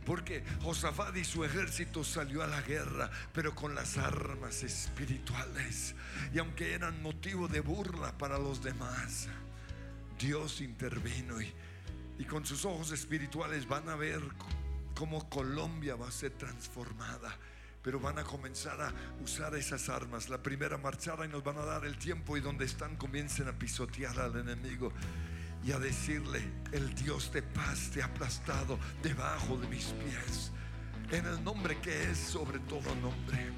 Porque 0.06 0.44
Josafat 0.62 1.18
y 1.18 1.24
su 1.24 1.44
ejército 1.44 2.04
salió 2.04 2.44
a 2.44 2.48
la 2.48 2.62
guerra, 2.62 3.10
pero 3.34 3.56
con 3.56 3.74
las 3.74 3.98
armas 3.98 4.62
espirituales. 4.62 5.96
Y 6.32 6.38
aunque 6.38 6.74
eran 6.74 7.02
motivo 7.02 7.48
de 7.48 7.62
burla 7.62 8.16
para 8.18 8.38
los 8.38 8.62
demás, 8.62 9.28
Dios 10.20 10.62
intervino 10.62 11.42
y, 11.42 11.52
y 12.18 12.26
con 12.26 12.46
sus 12.46 12.66
ojos 12.66 12.92
espirituales 12.92 13.68
van 13.68 13.90
a 13.90 13.96
ver 13.96 14.22
cómo 14.96 15.30
Colombia 15.30 15.96
va 15.96 16.08
a 16.08 16.12
ser 16.12 16.32
transformada. 16.32 17.38
Pero 17.82 18.00
van 18.00 18.18
a 18.18 18.24
comenzar 18.24 18.82
a 18.82 18.92
usar 19.22 19.54
esas 19.54 19.90
armas. 19.90 20.28
La 20.28 20.42
primera 20.42 20.78
marchada 20.78 21.24
y 21.26 21.30
nos 21.30 21.44
van 21.44 21.58
a 21.58 21.66
dar 21.66 21.86
el 21.86 21.98
tiempo 22.00 22.36
y 22.36 22.42
donde 22.42 22.66
están 22.66 22.96
comiencen 22.96 23.48
a 23.48 23.54
pisotear 23.60 24.20
al 24.20 24.36
enemigo 24.38 24.92
y 25.64 25.72
a 25.72 25.80
decirle, 25.80 26.42
el 26.72 26.94
Dios 26.96 27.32
de 27.32 27.42
paz 27.42 27.92
te 27.92 28.02
ha 28.02 28.06
aplastado 28.06 28.80
debajo 29.04 29.58
de 29.58 29.68
mis 29.68 29.86
pies. 29.86 30.52
En 31.12 31.26
el 31.26 31.44
nombre 31.44 31.80
que 31.82 32.12
es 32.12 32.18
sobre 32.18 32.60
todo 32.60 32.94
nombre. 32.96 33.52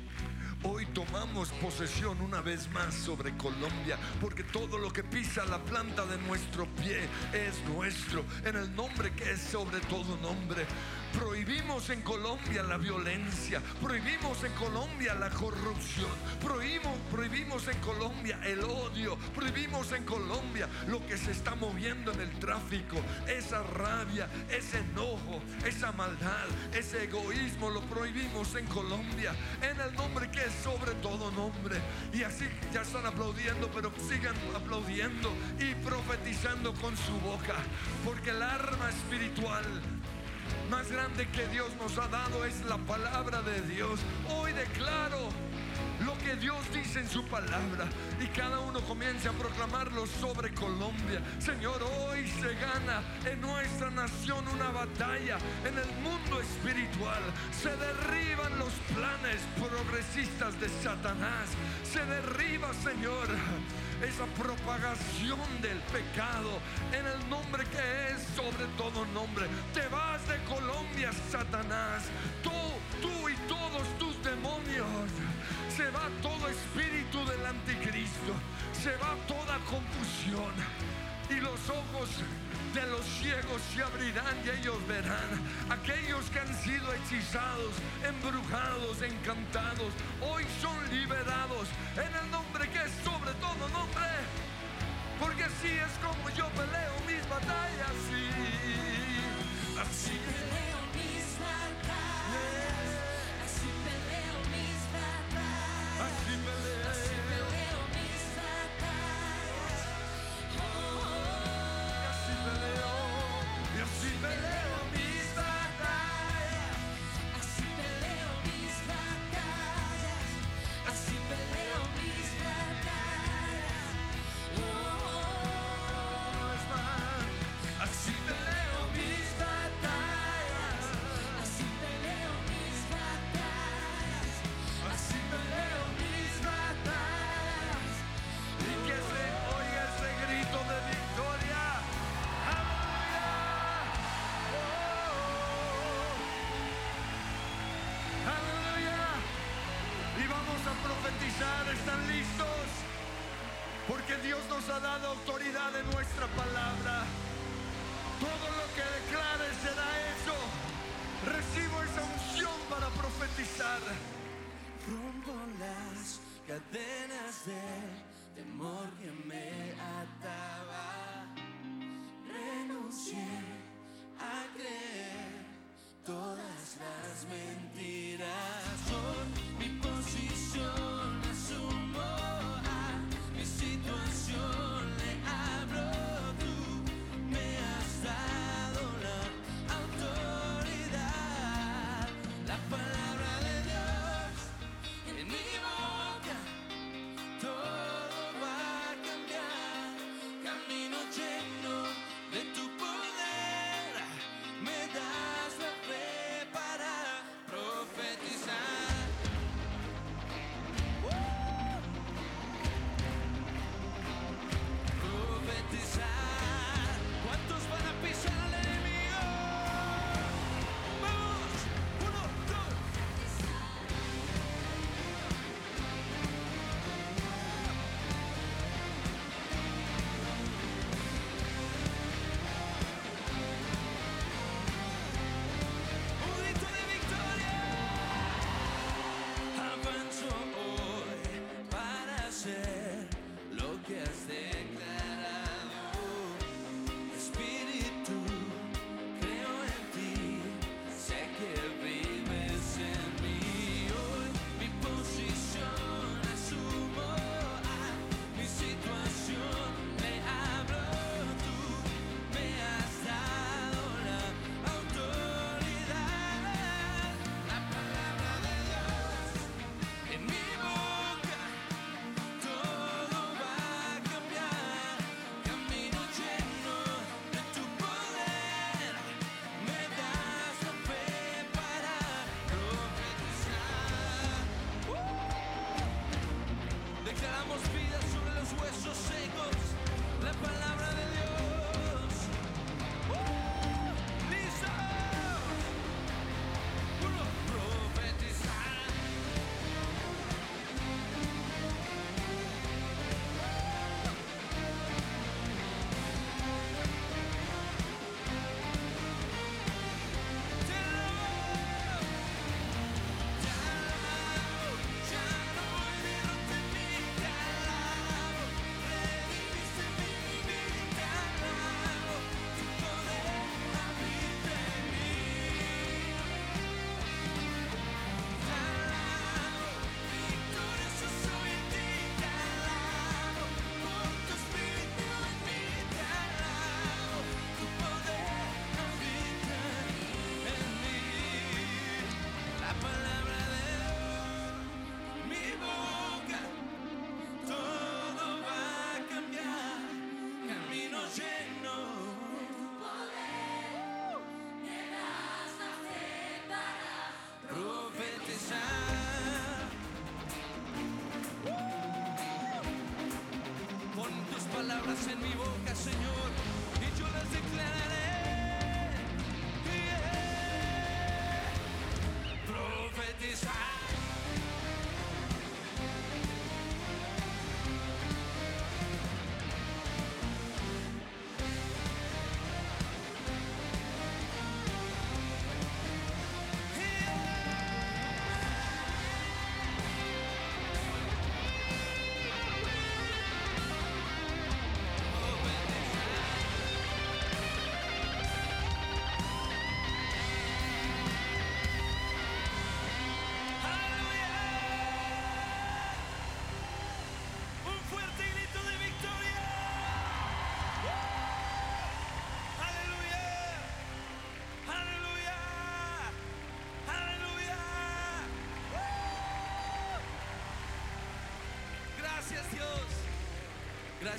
Hoy 0.69 0.85
tomamos 0.87 1.49
posesión 1.61 2.21
una 2.21 2.41
vez 2.41 2.69
más 2.71 2.93
sobre 2.93 3.35
Colombia, 3.37 3.97
porque 4.19 4.43
todo 4.43 4.77
lo 4.77 4.91
que 4.91 5.01
pisa 5.01 5.45
la 5.45 5.59
planta 5.59 6.05
de 6.05 6.17
nuestro 6.27 6.65
pie 6.75 7.07
es 7.31 7.63
nuestro, 7.69 8.25
en 8.43 8.57
el 8.57 8.75
nombre 8.75 9.13
que 9.13 9.31
es 9.31 9.39
sobre 9.39 9.79
todo 9.81 10.17
nombre. 10.17 10.65
Prohibimos 11.13 11.89
en 11.89 12.01
Colombia 12.01 12.63
la 12.63 12.77
violencia, 12.77 13.61
prohibimos 13.81 14.43
en 14.43 14.51
Colombia 14.53 15.15
la 15.15 15.29
corrupción, 15.29 16.11
prohibimos, 16.41 16.97
prohibimos 17.11 17.67
en 17.67 17.77
Colombia 17.79 18.39
el 18.43 18.63
odio, 18.63 19.17
prohibimos 19.33 19.91
en 19.93 20.03
Colombia 20.03 20.67
lo 20.87 21.05
que 21.07 21.17
se 21.17 21.31
está 21.31 21.55
moviendo 21.55 22.11
en 22.11 22.21
el 22.21 22.29
tráfico, 22.39 22.97
esa 23.27 23.63
rabia, 23.63 24.27
ese 24.49 24.79
enojo, 24.79 25.41
esa 25.65 25.91
maldad, 25.91 26.47
ese 26.73 27.05
egoísmo, 27.05 27.69
lo 27.69 27.81
prohibimos 27.81 28.53
en 28.55 28.65
Colombia, 28.67 29.33
en 29.61 29.79
el 29.79 29.93
nombre 29.95 30.29
que 30.29 30.41
es 30.41 30.53
sobre 30.63 30.93
todo 30.95 31.31
nombre. 31.31 31.77
Y 32.13 32.23
así 32.23 32.45
ya 32.73 32.81
están 32.81 33.05
aplaudiendo, 33.05 33.69
pero 33.73 33.91
sigan 34.09 34.35
aplaudiendo 34.55 35.31
y 35.59 35.73
profetizando 35.75 36.73
con 36.73 36.95
su 36.97 37.13
boca, 37.19 37.55
porque 38.03 38.31
el 38.31 38.41
arma 38.41 38.89
espiritual 38.89 39.65
más 40.69 40.91
grande 40.91 41.27
que 41.29 41.47
Dios 41.47 41.69
nos 41.79 41.97
ha 41.97 42.07
dado 42.07 42.45
es 42.45 42.63
la 42.65 42.77
palabra 42.77 43.41
de 43.41 43.61
Dios. 43.61 43.99
Hoy 44.29 44.51
declaro 44.53 45.29
lo 46.07 46.17
que 46.19 46.37
Dios 46.37 46.57
dice 46.73 47.01
en 47.01 47.09
su 47.09 47.21
palabra 47.25 47.85
y 48.21 48.27
cada 48.27 48.59
uno 48.59 48.79
comience 48.79 49.27
a 49.27 49.33
proclamarlo 49.33 50.07
sobre 50.07 50.53
Colombia. 50.53 51.21
Señor, 51.37 51.83
hoy 51.83 52.25
se 52.29 52.53
gana 52.55 53.03
en 53.25 53.41
nuestra 53.41 53.89
nación 53.91 54.47
una 54.47 54.69
batalla 54.69 55.37
en 55.65 55.77
el 55.77 55.91
mundo 56.01 56.39
espiritual. 56.39 57.21
Se 57.51 57.75
derriban 57.75 58.57
los 58.57 58.71
planes 58.95 59.41
progresistas 59.59 60.57
de 60.61 60.69
Satanás. 60.81 61.49
Se 61.83 61.99
derriba, 62.05 62.73
Señor, 62.75 63.27
esa 64.01 64.25
propagación 64.41 65.61
del 65.61 65.79
pecado 65.91 66.61
en 66.93 67.05
el 67.05 67.29
nombre 67.29 67.65
que 67.65 68.13
es 68.13 68.23
sobre 68.33 68.65
todo 68.77 69.05
nombre. 69.07 69.45
Te 69.73 69.85
vas 69.89 70.25
de 70.29 70.41
Colombia, 70.45 71.11
Satanás. 71.29 72.05
Tú, 72.41 72.51
tú 73.01 73.27
y 73.27 73.35
todos 73.49 73.85
tus 73.99 74.15
demonios. 74.23 74.87
Se 75.77 75.91
va 75.91 76.09
todo 76.23 76.49
espíritu 76.49 77.23
del 77.29 77.45
anticristo. 77.45 78.33
Se 78.73 78.97
va 78.97 79.13
toda 79.27 79.59
confusión. 79.69 80.51
Y 81.29 81.35
los 81.35 81.69
ojos 81.69 82.09
de 82.73 82.81
los 82.87 83.05
ciegos 83.05 83.61
se 83.71 83.83
abrirán 83.83 84.35
y 84.43 84.49
ellos 84.57 84.75
verán. 84.87 85.29
Aquellos 85.69 86.25
que 86.31 86.39
han 86.39 86.51
sido 86.63 86.91
hechizados, 86.95 87.75
embrujados, 88.03 89.03
encantados, 89.03 89.93
hoy 90.19 90.43
son 90.59 90.77
liberados 90.89 91.67
en 91.93 92.25
el 92.25 92.31
nombre 92.31 92.67
que 92.69 92.79
es 92.79 92.91
sobre 93.05 93.33
todo 93.33 93.69
nombre. 93.69 94.17
Porque 95.19 95.43
así 95.43 95.77
es 95.77 95.93
como 96.01 96.27
yo 96.31 96.49
peleo 96.57 96.95
mis 97.05 97.21
batallas. 97.29 97.93
Sí. 98.09 98.25
Así 99.79 100.36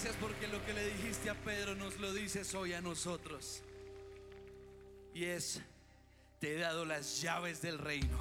Gracias 0.01 0.17
porque 0.21 0.47
lo 0.47 0.65
que 0.65 0.73
le 0.75 0.91
dijiste 0.91 1.29
a 1.29 1.35
Pedro 1.35 1.75
nos 1.75 1.99
lo 1.99 2.15
dices 2.15 2.55
hoy 2.55 2.73
a 2.73 2.81
nosotros. 2.81 3.65
Y 5.13 5.25
es, 5.25 5.61
te 6.39 6.55
he 6.55 6.59
dado 6.61 6.85
las 6.85 7.21
llaves 7.21 7.61
del 7.63 7.79
reino. 7.79 8.17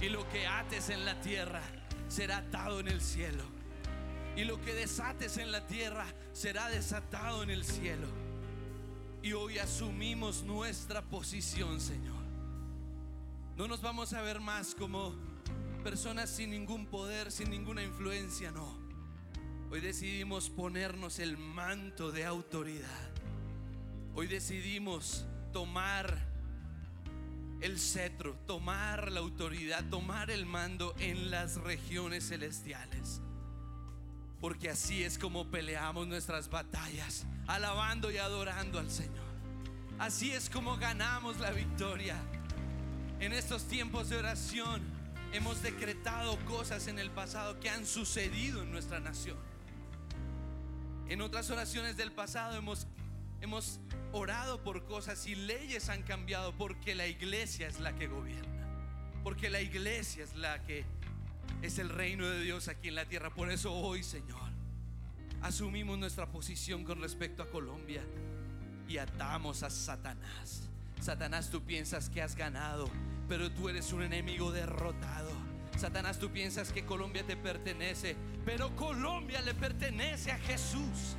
Y 0.00 0.08
lo 0.08 0.28
que 0.28 0.46
ates 0.46 0.90
en 0.90 1.04
la 1.04 1.20
tierra 1.20 1.62
será 2.06 2.36
atado 2.36 2.78
en 2.78 2.86
el 2.86 3.00
cielo. 3.00 3.42
Y 4.36 4.44
lo 4.44 4.60
que 4.60 4.72
desates 4.72 5.36
en 5.38 5.50
la 5.50 5.66
tierra 5.66 6.06
será 6.32 6.68
desatado 6.68 7.42
en 7.42 7.50
el 7.50 7.64
cielo. 7.64 8.06
Y 9.20 9.32
hoy 9.32 9.58
asumimos 9.58 10.44
nuestra 10.44 11.02
posición, 11.02 11.80
Señor. 11.80 12.22
No 13.56 13.66
nos 13.66 13.82
vamos 13.82 14.12
a 14.12 14.22
ver 14.22 14.38
más 14.38 14.76
como 14.76 15.12
personas 15.82 16.30
sin 16.30 16.50
ningún 16.50 16.86
poder, 16.86 17.32
sin 17.32 17.50
ninguna 17.50 17.82
influencia, 17.82 18.52
no. 18.52 18.83
Hoy 19.74 19.80
decidimos 19.80 20.50
ponernos 20.50 21.18
el 21.18 21.36
manto 21.36 22.12
de 22.12 22.24
autoridad. 22.24 23.10
Hoy 24.14 24.28
decidimos 24.28 25.26
tomar 25.52 26.16
el 27.60 27.80
cetro, 27.80 28.36
tomar 28.46 29.10
la 29.10 29.18
autoridad, 29.18 29.82
tomar 29.90 30.30
el 30.30 30.46
mando 30.46 30.94
en 31.00 31.28
las 31.28 31.56
regiones 31.56 32.28
celestiales. 32.28 33.20
Porque 34.40 34.70
así 34.70 35.02
es 35.02 35.18
como 35.18 35.50
peleamos 35.50 36.06
nuestras 36.06 36.48
batallas, 36.48 37.26
alabando 37.48 38.12
y 38.12 38.18
adorando 38.18 38.78
al 38.78 38.92
Señor. 38.92 39.26
Así 39.98 40.30
es 40.30 40.48
como 40.48 40.76
ganamos 40.76 41.40
la 41.40 41.50
victoria. 41.50 42.16
En 43.18 43.32
estos 43.32 43.64
tiempos 43.64 44.08
de 44.08 44.18
oración 44.18 44.82
hemos 45.32 45.62
decretado 45.62 46.38
cosas 46.44 46.86
en 46.86 47.00
el 47.00 47.10
pasado 47.10 47.58
que 47.58 47.70
han 47.70 47.84
sucedido 47.84 48.62
en 48.62 48.70
nuestra 48.70 49.00
nación. 49.00 49.53
En 51.08 51.20
otras 51.20 51.50
oraciones 51.50 51.96
del 51.96 52.12
pasado 52.12 52.56
hemos, 52.56 52.86
hemos 53.40 53.78
orado 54.12 54.62
por 54.62 54.84
cosas 54.86 55.26
y 55.26 55.34
leyes 55.34 55.88
han 55.88 56.02
cambiado 56.02 56.52
porque 56.56 56.94
la 56.94 57.06
iglesia 57.06 57.68
es 57.68 57.80
la 57.80 57.94
que 57.94 58.06
gobierna. 58.06 58.66
Porque 59.22 59.50
la 59.50 59.60
iglesia 59.60 60.24
es 60.24 60.34
la 60.34 60.62
que 60.62 60.84
es 61.62 61.78
el 61.78 61.88
reino 61.88 62.26
de 62.26 62.42
Dios 62.42 62.68
aquí 62.68 62.88
en 62.88 62.94
la 62.94 63.06
tierra. 63.06 63.30
Por 63.30 63.50
eso 63.50 63.72
hoy, 63.72 64.02
Señor, 64.02 64.50
asumimos 65.42 65.98
nuestra 65.98 66.26
posición 66.26 66.84
con 66.84 67.00
respecto 67.00 67.42
a 67.42 67.50
Colombia 67.50 68.02
y 68.88 68.98
atamos 68.98 69.62
a 69.62 69.70
Satanás. 69.70 70.70
Satanás, 71.00 71.50
tú 71.50 71.62
piensas 71.62 72.08
que 72.08 72.22
has 72.22 72.34
ganado, 72.34 72.88
pero 73.28 73.50
tú 73.50 73.68
eres 73.68 73.92
un 73.92 74.02
enemigo 74.02 74.52
derrotado. 74.52 75.30
Satanás, 75.76 76.18
tú 76.18 76.30
piensas 76.30 76.72
que 76.72 76.84
Colombia 76.84 77.24
te 77.26 77.36
pertenece, 77.36 78.16
pero 78.44 78.74
Colombia 78.76 79.40
le 79.42 79.54
pertenece 79.54 80.32
a 80.32 80.38
Jesús. 80.38 81.16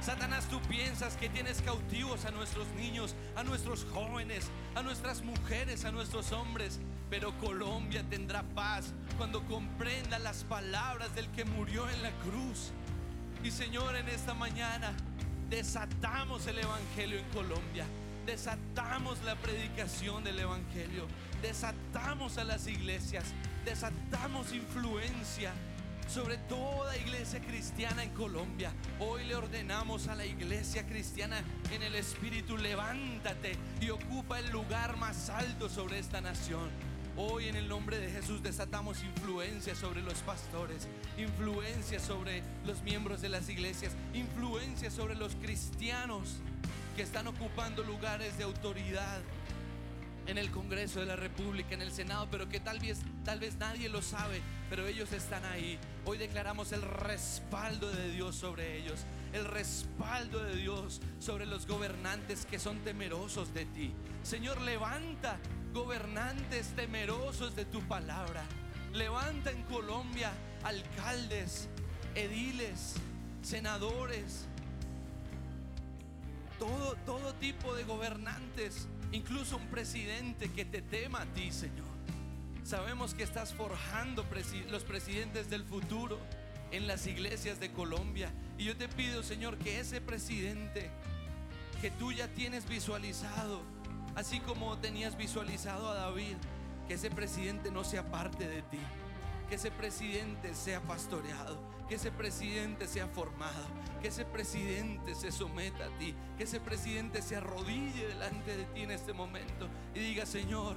Satanás, 0.00 0.48
tú 0.48 0.60
piensas 0.62 1.16
que 1.16 1.28
tienes 1.28 1.62
cautivos 1.62 2.24
a 2.24 2.32
nuestros 2.32 2.66
niños, 2.76 3.14
a 3.36 3.44
nuestros 3.44 3.86
jóvenes, 3.92 4.50
a 4.74 4.82
nuestras 4.82 5.22
mujeres, 5.22 5.84
a 5.84 5.92
nuestros 5.92 6.32
hombres, 6.32 6.80
pero 7.08 7.32
Colombia 7.38 8.02
tendrá 8.10 8.42
paz 8.42 8.92
cuando 9.16 9.44
comprenda 9.46 10.18
las 10.18 10.42
palabras 10.44 11.14
del 11.14 11.28
que 11.28 11.44
murió 11.44 11.88
en 11.88 12.02
la 12.02 12.10
cruz. 12.22 12.72
Y 13.44 13.52
Señor, 13.52 13.94
en 13.94 14.08
esta 14.08 14.34
mañana 14.34 14.92
desatamos 15.48 16.48
el 16.48 16.58
Evangelio 16.58 17.18
en 17.18 17.28
Colombia. 17.30 17.86
Desatamos 18.26 19.22
la 19.22 19.36
predicación 19.36 20.24
del 20.24 20.40
Evangelio. 20.40 21.06
Desatamos 21.42 22.38
a 22.38 22.44
las 22.44 22.66
iglesias. 22.66 23.24
Desatamos 23.64 24.52
influencia 24.52 25.52
sobre 26.08 26.36
toda 26.36 26.96
iglesia 26.96 27.40
cristiana 27.40 28.02
en 28.02 28.10
Colombia. 28.10 28.72
Hoy 28.98 29.24
le 29.24 29.36
ordenamos 29.36 30.08
a 30.08 30.16
la 30.16 30.26
iglesia 30.26 30.84
cristiana 30.86 31.42
en 31.70 31.82
el 31.82 31.94
Espíritu, 31.94 32.56
levántate 32.56 33.56
y 33.80 33.90
ocupa 33.90 34.40
el 34.40 34.50
lugar 34.50 34.96
más 34.96 35.30
alto 35.30 35.68
sobre 35.68 36.00
esta 36.00 36.20
nación. 36.20 36.70
Hoy 37.16 37.46
en 37.46 37.56
el 37.56 37.68
nombre 37.68 37.98
de 37.98 38.10
Jesús 38.10 38.42
desatamos 38.42 39.04
influencia 39.04 39.76
sobre 39.76 40.02
los 40.02 40.18
pastores, 40.20 40.88
influencia 41.16 42.00
sobre 42.00 42.42
los 42.66 42.82
miembros 42.82 43.20
de 43.20 43.28
las 43.28 43.48
iglesias, 43.48 43.92
influencia 44.12 44.90
sobre 44.90 45.14
los 45.14 45.36
cristianos 45.36 46.40
que 46.96 47.02
están 47.02 47.26
ocupando 47.26 47.82
lugares 47.84 48.36
de 48.38 48.44
autoridad 48.44 49.20
en 50.26 50.38
el 50.38 50.50
Congreso 50.50 51.00
de 51.00 51.06
la 51.06 51.16
República, 51.16 51.74
en 51.74 51.82
el 51.82 51.92
Senado, 51.92 52.28
pero 52.30 52.48
que 52.48 52.60
tal 52.60 52.78
vez, 52.78 53.00
tal 53.24 53.40
vez 53.40 53.56
nadie 53.56 53.88
lo 53.88 54.02
sabe, 54.02 54.40
pero 54.70 54.86
ellos 54.86 55.12
están 55.12 55.44
ahí. 55.44 55.78
Hoy 56.04 56.18
declaramos 56.18 56.72
el 56.72 56.82
respaldo 56.82 57.90
de 57.90 58.10
Dios 58.10 58.36
sobre 58.36 58.78
ellos, 58.78 59.04
el 59.32 59.44
respaldo 59.44 60.42
de 60.44 60.56
Dios 60.56 61.00
sobre 61.18 61.46
los 61.46 61.66
gobernantes 61.66 62.46
que 62.46 62.58
son 62.58 62.78
temerosos 62.80 63.52
de 63.54 63.66
ti. 63.66 63.92
Señor, 64.22 64.60
levanta 64.60 65.38
gobernantes 65.72 66.68
temerosos 66.76 67.56
de 67.56 67.64
tu 67.64 67.80
palabra. 67.82 68.44
Levanta 68.92 69.50
en 69.50 69.62
Colombia 69.64 70.32
alcaldes, 70.64 71.68
ediles, 72.14 72.94
senadores, 73.42 74.46
todo, 76.58 76.94
todo 77.06 77.34
tipo 77.34 77.74
de 77.74 77.84
gobernantes, 77.84 78.86
incluso 79.12 79.56
un 79.56 79.66
presidente 79.68 80.50
que 80.50 80.64
te 80.64 80.82
tema 80.82 81.22
a 81.22 81.26
ti, 81.26 81.52
Señor. 81.52 81.92
Sabemos 82.64 83.14
que 83.14 83.22
estás 83.22 83.52
forjando 83.52 84.26
los 84.70 84.84
presidentes 84.84 85.50
del 85.50 85.64
futuro 85.64 86.18
en 86.70 86.86
las 86.86 87.06
iglesias 87.06 87.60
de 87.60 87.70
Colombia. 87.70 88.30
Y 88.58 88.64
yo 88.64 88.76
te 88.76 88.88
pido, 88.88 89.22
Señor, 89.22 89.58
que 89.58 89.80
ese 89.80 90.00
presidente 90.00 90.90
que 91.80 91.90
tú 91.90 92.12
ya 92.12 92.28
tienes 92.28 92.68
visualizado, 92.68 93.60
así 94.14 94.40
como 94.40 94.78
tenías 94.78 95.16
visualizado 95.16 95.90
a 95.90 95.94
David, 95.94 96.36
que 96.88 96.94
ese 96.94 97.10
presidente 97.10 97.70
no 97.70 97.84
sea 97.84 98.10
parte 98.10 98.48
de 98.48 98.62
ti, 98.62 98.78
que 99.52 99.56
ese 99.56 99.70
presidente 99.70 100.54
sea 100.54 100.80
pastoreado, 100.80 101.58
que 101.86 101.96
ese 101.96 102.10
presidente 102.10 102.88
sea 102.88 103.06
formado, 103.06 103.66
que 104.00 104.08
ese 104.08 104.24
presidente 104.24 105.14
se 105.14 105.30
someta 105.30 105.84
a 105.84 105.98
ti, 105.98 106.14
que 106.38 106.44
ese 106.44 106.58
presidente 106.58 107.20
se 107.20 107.36
arrodille 107.36 108.06
delante 108.06 108.56
de 108.56 108.64
ti 108.64 108.80
en 108.80 108.92
este 108.92 109.12
momento 109.12 109.68
y 109.94 109.98
diga, 109.98 110.24
Señor, 110.24 110.76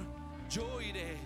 yo 0.50 0.82
iré. 0.82 1.16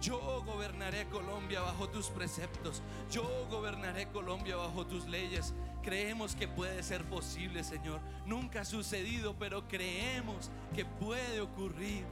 Yo 0.00 0.42
gobernaré 0.46 1.04
Colombia 1.08 1.60
bajo 1.60 1.86
tus 1.90 2.08
preceptos. 2.08 2.82
Yo 3.10 3.46
gobernaré 3.50 4.08
Colombia 4.08 4.56
bajo 4.56 4.86
tus 4.86 5.06
leyes. 5.06 5.52
Creemos 5.82 6.34
que 6.34 6.48
puede 6.48 6.82
ser 6.82 7.04
posible, 7.04 7.62
Señor. 7.62 8.00
Nunca 8.24 8.62
ha 8.62 8.64
sucedido, 8.64 9.36
pero 9.38 9.68
creemos 9.68 10.50
que 10.74 10.86
puede 10.86 11.42
ocurrir. 11.42 12.06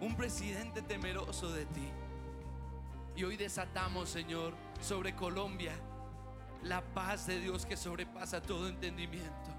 Un 0.00 0.16
presidente 0.16 0.82
temeroso 0.82 1.52
de 1.52 1.64
ti. 1.66 1.88
Y 3.16 3.24
hoy 3.24 3.36
desatamos, 3.38 4.10
Señor, 4.10 4.54
sobre 4.80 5.16
Colombia 5.16 5.72
la 6.62 6.82
paz 6.82 7.26
de 7.26 7.40
Dios 7.40 7.64
que 7.64 7.76
sobrepasa 7.76 8.42
todo 8.42 8.68
entendimiento. 8.68 9.50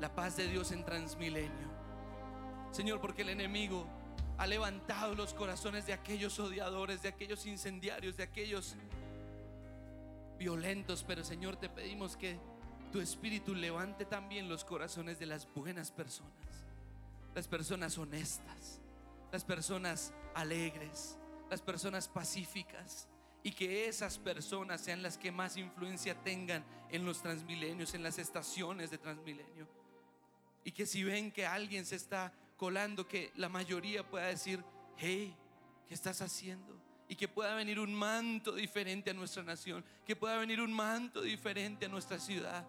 La 0.00 0.12
paz 0.14 0.36
de 0.36 0.48
Dios 0.48 0.72
en 0.72 0.84
transmilenio. 0.84 1.68
Señor, 2.72 3.00
porque 3.00 3.22
el 3.22 3.28
enemigo 3.28 3.86
ha 4.36 4.46
levantado 4.48 5.14
los 5.14 5.32
corazones 5.32 5.86
de 5.86 5.92
aquellos 5.92 6.40
odiadores, 6.40 7.02
de 7.02 7.08
aquellos 7.08 7.46
incendiarios, 7.46 8.16
de 8.16 8.24
aquellos 8.24 8.74
violentos. 10.36 11.04
Pero 11.06 11.22
Señor, 11.22 11.56
te 11.56 11.68
pedimos 11.68 12.16
que 12.16 12.36
tu 12.90 13.00
espíritu 13.00 13.54
levante 13.54 14.04
también 14.04 14.48
los 14.48 14.64
corazones 14.64 15.20
de 15.20 15.26
las 15.26 15.46
buenas 15.54 15.92
personas, 15.92 16.32
las 17.34 17.46
personas 17.46 17.96
honestas, 17.96 18.80
las 19.30 19.44
personas 19.44 20.12
alegres, 20.34 21.16
las 21.54 21.62
personas 21.62 22.08
pacíficas. 22.08 23.08
Y 23.44 23.52
que 23.52 23.86
esas 23.86 24.18
personas 24.18 24.80
sean 24.80 25.02
las 25.02 25.18
que 25.18 25.30
más 25.30 25.56
influencia 25.56 26.20
tengan 26.22 26.64
en 26.90 27.04
los 27.04 27.22
transmilenios, 27.22 27.94
en 27.94 28.02
las 28.02 28.18
estaciones 28.18 28.90
de 28.90 28.98
transmilenio. 28.98 29.68
Y 30.64 30.72
que 30.72 30.84
si 30.84 31.04
ven 31.04 31.30
que 31.30 31.46
alguien 31.46 31.84
se 31.86 31.94
está 31.94 32.32
colando, 32.56 33.06
que 33.06 33.30
la 33.36 33.48
mayoría 33.48 34.02
pueda 34.02 34.26
decir, 34.26 34.64
hey, 34.96 35.36
¿qué 35.86 35.94
estás 35.94 36.22
haciendo? 36.22 36.76
Y 37.08 37.14
que 37.14 37.28
pueda 37.28 37.54
venir 37.54 37.78
un 37.78 37.94
manto 37.94 38.52
diferente 38.52 39.10
a 39.10 39.14
nuestra 39.14 39.44
nación, 39.44 39.84
que 40.04 40.16
pueda 40.16 40.36
venir 40.38 40.60
un 40.60 40.72
manto 40.72 41.20
diferente 41.20 41.86
a 41.86 41.88
nuestra 41.88 42.18
ciudad. 42.18 42.66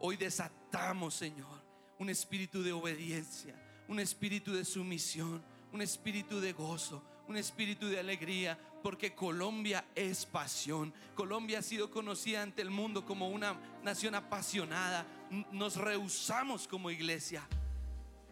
Hoy 0.00 0.16
desatamos, 0.16 1.14
Señor, 1.14 1.62
un 2.00 2.10
espíritu 2.10 2.64
de 2.64 2.72
obediencia, 2.72 3.54
un 3.86 4.00
espíritu 4.00 4.54
de 4.54 4.64
sumisión, 4.64 5.44
un 5.72 5.82
espíritu 5.82 6.40
de 6.40 6.52
gozo, 6.52 7.04
un 7.28 7.36
espíritu 7.36 7.88
de 7.88 7.98
alegría, 7.98 8.58
porque 8.82 9.14
Colombia 9.14 9.84
es 9.94 10.26
pasión. 10.26 10.92
Colombia 11.14 11.60
ha 11.60 11.62
sido 11.62 11.90
conocida 11.90 12.42
ante 12.42 12.62
el 12.62 12.70
mundo 12.70 13.04
como 13.04 13.28
una 13.28 13.58
nación 13.82 14.14
apasionada. 14.14 15.06
Nos 15.52 15.76
rehusamos 15.76 16.68
como 16.68 16.90
iglesia 16.90 17.46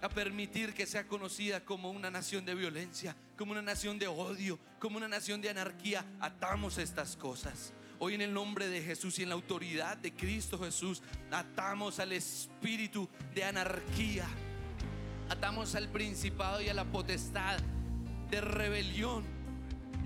a 0.02 0.08
permitir 0.08 0.74
que 0.74 0.84
sea 0.84 1.06
conocida 1.06 1.64
como 1.64 1.90
una 1.90 2.10
nación 2.10 2.44
de 2.44 2.54
violencia, 2.54 3.16
como 3.38 3.52
una 3.52 3.62
nación 3.62 3.98
de 3.98 4.08
odio, 4.08 4.58
como 4.78 4.96
una 4.96 5.08
nación 5.08 5.40
de 5.40 5.48
anarquía. 5.48 6.04
Atamos 6.20 6.76
estas 6.78 7.16
cosas. 7.16 7.72
Hoy 7.98 8.14
en 8.14 8.20
el 8.20 8.34
nombre 8.34 8.66
de 8.66 8.82
Jesús 8.82 9.20
y 9.20 9.22
en 9.22 9.28
la 9.28 9.36
autoridad 9.36 9.96
de 9.96 10.12
Cristo 10.12 10.58
Jesús, 10.58 11.02
atamos 11.30 12.00
al 12.00 12.12
espíritu 12.12 13.08
de 13.32 13.44
anarquía. 13.44 14.26
Atamos 15.30 15.76
al 15.76 15.88
principado 15.88 16.60
y 16.60 16.68
a 16.68 16.74
la 16.74 16.84
potestad 16.84 17.58
de 18.32 18.40
rebelión, 18.40 19.24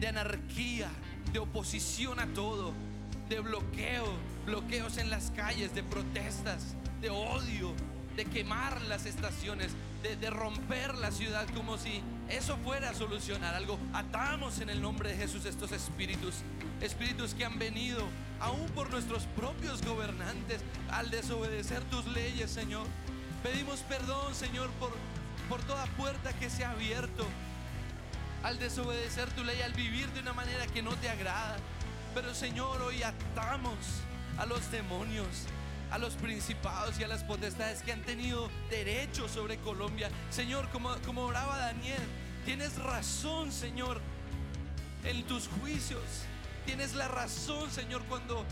de 0.01 0.09
anarquía, 0.09 0.91
de 1.33 1.39
oposición 1.39 2.18
a 2.18 2.27
todo, 2.27 2.74
de 3.29 3.39
bloqueo, 3.39 4.05
bloqueos 4.45 4.99
en 4.99 5.11
las 5.11 5.31
calles, 5.31 5.72
de 5.77 5.85
protestas, 5.85 6.74
de 7.01 7.09
odio, 7.09 7.72
de 8.16 8.24
quemar 8.24 8.83
las 8.83 9.07
estaciones, 9.07 9.70
de, 10.03 10.31
romper 10.31 10.97
la 10.97 11.12
ciudad 11.12 11.47
como 11.55 11.79
si 11.79 12.03
eso 12.29 12.57
fuera 12.64 12.91
a 12.91 12.95
solucionar 12.95 13.55
algo. 13.55 13.79
Atamos 13.93 14.61
en 14.61 14.70
el 14.70 14.83
nombre 14.83 15.11
de 15.11 15.16
Jesús 15.16 15.45
estos 15.45 15.70
espíritus, 15.70 16.35
espíritus 16.81 17.33
que 17.33 17.45
han 17.45 17.61
venido 17.61 18.09
aún 18.41 18.66
por 18.70 18.91
nuestros 18.91 19.22
propios 19.37 19.83
gobernantes 19.83 20.62
al 20.91 21.11
desobedecer 21.11 21.81
tus 21.85 22.05
leyes, 22.09 22.51
Señor. 22.51 22.89
Pedimos 23.45 23.81
perdón, 23.83 24.35
Señor, 24.35 24.68
por, 24.81 24.91
por 25.49 25.62
toda 25.62 25.87
puerta 25.97 26.33
que 26.33 26.51
se 26.51 26.64
ha 26.64 26.72
abierto 26.72 27.24
al 28.47 28.61
desobedecer 28.61 29.28
tu 29.30 29.42
ley, 29.42 29.61
al 29.62 29.72
vivir 29.72 30.09
de 30.12 30.20
una 30.20 30.32
manera 30.32 30.68
que 30.68 30.80
no 30.80 30.94
te 30.94 31.09
agrada. 31.09 31.57
Pero 32.14 32.32
Señor, 32.32 32.80
hoy 32.80 33.03
atamos 33.03 33.76
a 34.38 34.47
los 34.47 34.70
demonios, 34.70 35.26
a 35.90 35.99
los 35.99 36.14
principados 36.14 37.01
y 37.01 37.03
a 37.03 37.09
las 37.09 37.24
potestades 37.24 37.82
que 37.82 37.90
han 37.90 38.03
tenido 38.03 38.49
derecho 38.70 39.28
sobre 39.28 39.57
Colombia. 39.59 40.11
Señor, 40.30 40.68
como, 40.68 40.94
como 41.05 41.22
oraba 41.22 41.59
Daniel, 41.59 42.01
tienes 42.44 42.78
razón, 42.78 43.51
Señor, 43.51 44.01
en 45.03 45.24
tus 45.24 45.49
juicios. 45.49 46.05
Tienes 46.66 46.94
la 46.94 47.09
razón, 47.09 47.68
Señor, 47.72 48.05
cuando 48.05 48.44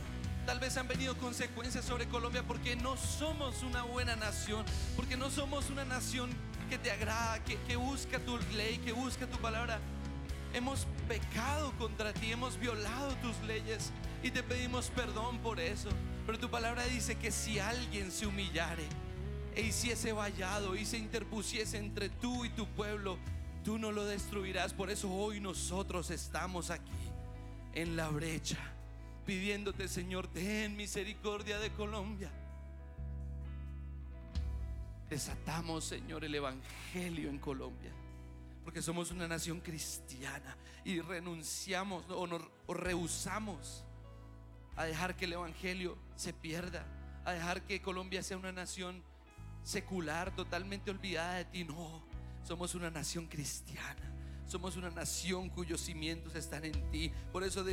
tal 0.44 0.58
vez 0.58 0.76
han 0.76 0.88
venido 0.88 1.16
consecuencias 1.18 1.84
sobre 1.84 2.08
Colombia 2.08 2.42
porque 2.42 2.74
no 2.74 2.96
somos 2.96 3.62
una 3.62 3.84
buena 3.84 4.16
nación, 4.16 4.66
porque 4.96 5.16
no 5.16 5.30
somos 5.30 5.70
una 5.70 5.84
nación 5.84 6.30
que 6.74 6.78
te 6.78 6.90
agrada, 6.90 7.38
que, 7.44 7.56
que 7.68 7.76
busca 7.76 8.18
tu 8.18 8.36
ley, 8.56 8.78
que 8.78 8.90
busca 8.90 9.28
tu 9.28 9.38
palabra. 9.38 9.78
Hemos 10.52 10.88
pecado 11.06 11.72
contra 11.78 12.12
ti, 12.12 12.32
hemos 12.32 12.58
violado 12.58 13.14
tus 13.22 13.40
leyes 13.46 13.92
y 14.24 14.32
te 14.32 14.42
pedimos 14.42 14.90
perdón 14.90 15.38
por 15.38 15.60
eso. 15.60 15.88
Pero 16.26 16.36
tu 16.36 16.50
palabra 16.50 16.84
dice 16.86 17.14
que 17.14 17.30
si 17.30 17.60
alguien 17.60 18.10
se 18.10 18.26
humillare 18.26 18.82
e 19.54 19.60
hiciese 19.60 20.12
vallado 20.12 20.74
y 20.74 20.84
se 20.84 20.98
interpusiese 20.98 21.78
entre 21.78 22.08
tú 22.08 22.44
y 22.44 22.48
tu 22.48 22.66
pueblo, 22.66 23.18
tú 23.62 23.78
no 23.78 23.92
lo 23.92 24.04
destruirás. 24.04 24.74
Por 24.74 24.90
eso 24.90 25.08
hoy 25.12 25.38
nosotros 25.38 26.10
estamos 26.10 26.70
aquí 26.70 26.90
en 27.74 27.94
la 27.94 28.08
brecha, 28.08 28.58
pidiéndote, 29.24 29.86
Señor, 29.86 30.26
ten 30.26 30.76
misericordia 30.76 31.60
de 31.60 31.70
Colombia. 31.70 32.32
Desatamos, 35.08 35.84
Señor, 35.84 36.24
el 36.24 36.34
Evangelio 36.34 37.28
en 37.28 37.38
Colombia. 37.38 37.92
Porque 38.64 38.80
somos 38.80 39.10
una 39.10 39.28
nación 39.28 39.60
cristiana 39.60 40.56
y 40.84 41.00
renunciamos 41.00 42.04
o, 42.08 42.74
rehusamos 42.74 43.84
a 44.76 44.84
dejar 44.84 45.16
que 45.16 45.26
el 45.26 45.34
Evangelio 45.34 45.98
se 46.16 46.32
pierda, 46.32 46.86
a 47.24 47.32
dejar 47.32 47.62
que 47.62 47.82
Colombia 47.82 48.22
sea 48.22 48.38
una 48.38 48.52
nación 48.52 49.02
secular, 49.62 50.34
totalmente 50.34 50.90
olvidada 50.90 51.34
de 51.34 51.44
ti. 51.44 51.64
No, 51.64 52.02
somos 52.42 52.74
una 52.74 52.90
nación 52.90 53.26
cristiana. 53.26 54.10
Somos 54.46 54.76
una 54.76 54.90
nación 54.90 55.48
cuyos 55.48 55.80
cimientos 55.80 56.34
están 56.34 56.64
en 56.64 56.90
ti. 56.90 57.12
Por 57.32 57.44
eso 57.44 57.64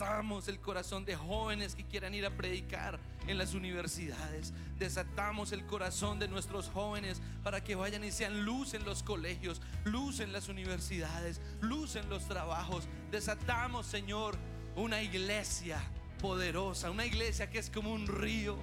desatamos 0.00 0.48
el 0.48 0.58
corazón 0.60 1.04
de 1.04 1.14
jóvenes 1.14 1.74
que 1.74 1.84
quieran 1.84 2.14
ir 2.14 2.24
a 2.24 2.30
predicar 2.30 2.98
en 3.26 3.36
las 3.36 3.52
universidades. 3.52 4.54
Desatamos 4.78 5.52
el 5.52 5.66
corazón 5.66 6.18
de 6.18 6.26
nuestros 6.26 6.70
jóvenes 6.70 7.20
para 7.42 7.62
que 7.62 7.74
vayan 7.74 8.02
y 8.04 8.10
sean 8.10 8.46
luz 8.46 8.72
en 8.72 8.86
los 8.86 9.02
colegios, 9.02 9.60
luz 9.84 10.20
en 10.20 10.32
las 10.32 10.48
universidades, 10.48 11.42
luz 11.60 11.96
en 11.96 12.08
los 12.08 12.26
trabajos. 12.26 12.88
Desatamos, 13.10 13.84
Señor, 13.84 14.38
una 14.74 15.02
iglesia 15.02 15.78
poderosa, 16.18 16.90
una 16.90 17.04
iglesia 17.04 17.50
que 17.50 17.58
es 17.58 17.68
como 17.68 17.92
un 17.92 18.06
río. 18.06 18.56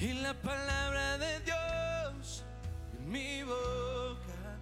Y 0.00 0.12
la 0.12 0.34
palabra 0.34 1.18
de 1.18 1.38
Dios 1.40 2.44
en 2.98 3.12
mi 3.12 3.44
boca, 3.44 4.58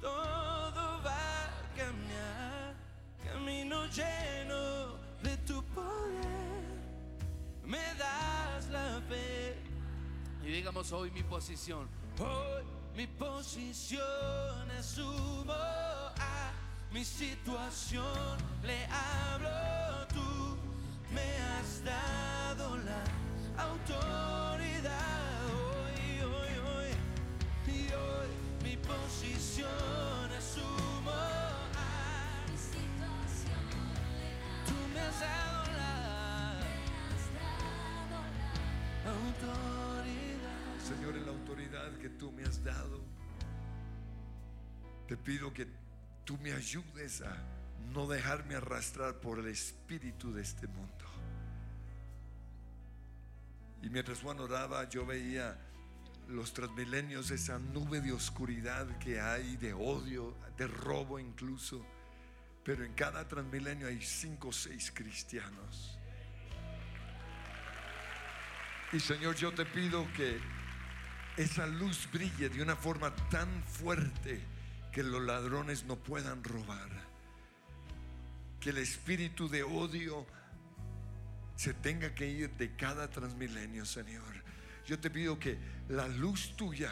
todo 0.00 1.02
va 1.02 1.44
a 1.44 1.76
cambiar. 1.76 2.76
Camino 3.24 3.84
lleno 3.86 4.27
Y 10.48 10.50
digamos 10.50 10.90
hoy 10.92 11.10
mi 11.10 11.22
posición, 11.22 11.86
hoy 12.18 12.64
mi 12.96 13.06
posición 13.06 14.70
asumo 14.78 15.52
a 15.52 16.52
mi 16.90 17.04
situación, 17.04 18.38
le 18.62 18.86
hablo 18.86 20.06
tú, 20.08 20.56
me 21.12 21.36
has 21.36 21.84
dado 21.84 22.78
la 22.78 23.04
autoridad. 23.62 25.44
Hoy, 25.52 26.22
hoy, 26.22 26.52
hoy, 26.66 26.92
y 27.66 27.92
hoy 27.92 28.28
mi 28.64 28.76
posición 28.78 30.32
asumo 30.32 31.10
a 31.10 32.42
Mi 32.50 32.56
situación. 32.56 33.60
Le 34.18 34.30
tú 34.64 34.76
me 34.94 35.00
has 35.00 35.20
dado 35.20 35.76
la 35.76 35.92
autoridad. 39.10 39.97
Señor, 40.88 41.16
en 41.16 41.26
la 41.26 41.32
autoridad 41.32 41.98
que 41.98 42.08
tú 42.08 42.32
me 42.32 42.44
has 42.44 42.64
dado, 42.64 43.04
te 45.06 45.18
pido 45.18 45.52
que 45.52 45.66
tú 46.24 46.38
me 46.38 46.50
ayudes 46.54 47.20
a 47.20 47.36
no 47.92 48.06
dejarme 48.06 48.54
arrastrar 48.54 49.20
por 49.20 49.38
el 49.38 49.48
espíritu 49.48 50.32
de 50.32 50.40
este 50.40 50.66
mundo. 50.66 51.04
Y 53.82 53.90
mientras 53.90 54.22
Juan 54.22 54.40
oraba, 54.40 54.88
yo 54.88 55.04
veía 55.04 55.58
los 56.26 56.54
transmilenios, 56.54 57.30
esa 57.32 57.58
nube 57.58 58.00
de 58.00 58.12
oscuridad 58.12 58.86
que 58.96 59.20
hay, 59.20 59.58
de 59.58 59.74
odio, 59.74 60.34
de 60.56 60.68
robo 60.68 61.18
incluso. 61.18 61.84
Pero 62.64 62.82
en 62.82 62.94
cada 62.94 63.28
transmilenio 63.28 63.88
hay 63.88 64.00
cinco 64.00 64.48
o 64.48 64.52
seis 64.52 64.90
cristianos. 64.90 65.98
Y 68.90 69.00
Señor, 69.00 69.36
yo 69.36 69.52
te 69.52 69.66
pido 69.66 70.10
que 70.14 70.40
esa 71.38 71.68
luz 71.68 72.08
brille 72.12 72.48
de 72.48 72.60
una 72.60 72.74
forma 72.74 73.14
tan 73.30 73.62
fuerte 73.62 74.40
que 74.92 75.04
los 75.04 75.22
ladrones 75.22 75.84
no 75.84 75.94
puedan 75.94 76.42
robar. 76.42 76.90
Que 78.58 78.70
el 78.70 78.78
espíritu 78.78 79.48
de 79.48 79.62
odio 79.62 80.26
se 81.54 81.74
tenga 81.74 82.12
que 82.12 82.28
ir 82.28 82.50
de 82.56 82.74
cada 82.74 83.08
transmilenio, 83.08 83.86
Señor. 83.86 84.42
Yo 84.84 84.98
te 84.98 85.10
pido 85.10 85.38
que 85.38 85.56
la 85.88 86.08
luz 86.08 86.56
tuya 86.56 86.90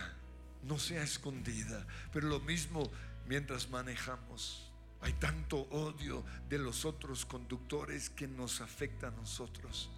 no 0.63 0.79
sea 0.79 1.03
escondida, 1.03 1.85
pero 2.13 2.29
lo 2.29 2.39
mismo 2.39 2.89
mientras 3.27 3.69
manejamos. 3.69 4.71
Hay 5.01 5.15
tanto 5.15 5.59
odio 5.71 6.25
de 6.49 6.59
los 6.59 6.85
otros 6.85 7.27
conductores 7.27 8.11
que 8.11 8.29
nos 8.29 8.61
afecta 8.61 9.09
a 9.09 9.11
nosotros. 9.11 9.91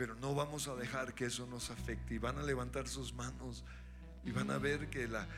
Pero 0.00 0.14
no 0.14 0.34
vamos 0.34 0.66
a 0.66 0.74
dejar 0.76 1.12
que 1.12 1.26
eso 1.26 1.46
nos 1.46 1.68
afecte. 1.68 2.14
Y 2.14 2.18
van 2.18 2.38
a 2.38 2.42
levantar 2.42 2.88
sus 2.88 3.12
manos 3.12 3.64
y 4.24 4.30
van 4.30 4.50
a 4.50 4.58
mm. 4.58 4.62
ver 4.62 4.88
que 4.88 5.06
la, 5.06 5.28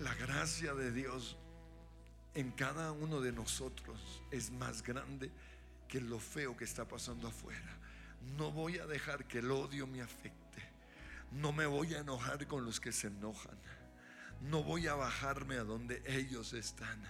la 0.00 0.12
gracia 0.14 0.74
de 0.74 0.90
Dios 0.90 1.36
en 2.34 2.50
cada 2.50 2.90
uno 2.90 3.20
de 3.20 3.30
nosotros 3.30 4.00
es 4.32 4.50
más 4.50 4.82
grande 4.82 5.30
que 5.86 6.00
lo 6.00 6.18
feo 6.18 6.56
que 6.56 6.64
está 6.64 6.84
pasando 6.84 7.28
afuera. 7.28 7.78
No 8.36 8.50
voy 8.50 8.78
a 8.78 8.88
dejar 8.88 9.24
que 9.28 9.38
el 9.38 9.52
odio 9.52 9.86
me 9.86 10.02
afecte. 10.02 10.68
No 11.30 11.52
me 11.52 11.66
voy 11.66 11.94
a 11.94 12.00
enojar 12.00 12.48
con 12.48 12.64
los 12.64 12.80
que 12.80 12.90
se 12.90 13.06
enojan. 13.06 13.56
No 14.40 14.64
voy 14.64 14.88
a 14.88 14.96
bajarme 14.96 15.58
a 15.58 15.62
donde 15.62 16.02
ellos 16.06 16.54
están. 16.54 17.00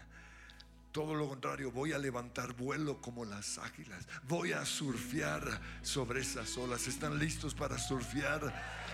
Todo 0.92 1.14
lo 1.14 1.26
contrario, 1.26 1.72
voy 1.72 1.94
a 1.94 1.98
levantar 1.98 2.52
vuelo 2.52 3.00
como 3.00 3.24
las 3.24 3.56
águilas. 3.56 4.06
Voy 4.28 4.52
a 4.52 4.66
surfear 4.66 5.42
sobre 5.80 6.20
esas 6.20 6.54
olas. 6.58 6.86
¿Están 6.86 7.18
listos 7.18 7.54
para 7.54 7.78
surfear? 7.78 8.52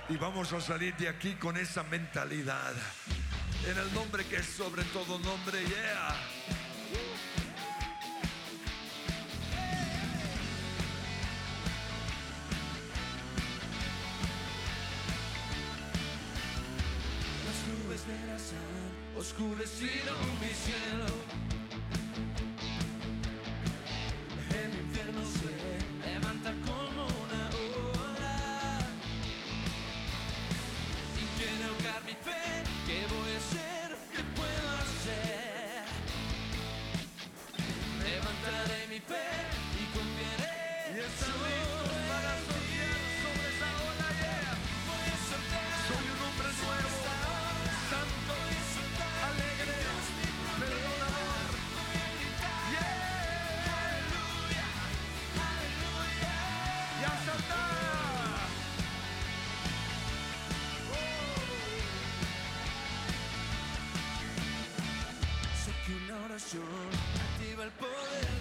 Y 0.09 0.17
vamos 0.17 0.53
a 0.53 0.61
salir 0.61 0.95
de 0.97 1.09
aquí 1.09 1.35
con 1.35 1.57
esa 1.57 1.83
mentalidad. 1.83 2.73
En 3.67 3.77
el 3.77 3.93
nombre 3.93 4.25
que 4.27 4.37
es 4.37 4.47
sobre 4.47 4.85
todo 4.85 5.19
nombre, 5.19 5.61
yeah. 5.67 6.15
Las 17.45 17.67
nubes 17.67 18.07
de 18.07 18.27
la 18.29 19.19
oscurecieron 19.19 20.41
mi 20.41 20.55
cielo 20.55 21.58
pasión 66.39 66.62
activa 67.34 67.64
el 67.64 67.70
poder. 67.72 68.38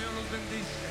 Dio 0.00 0.10
lo 0.12 0.22
benedice. 0.30 0.89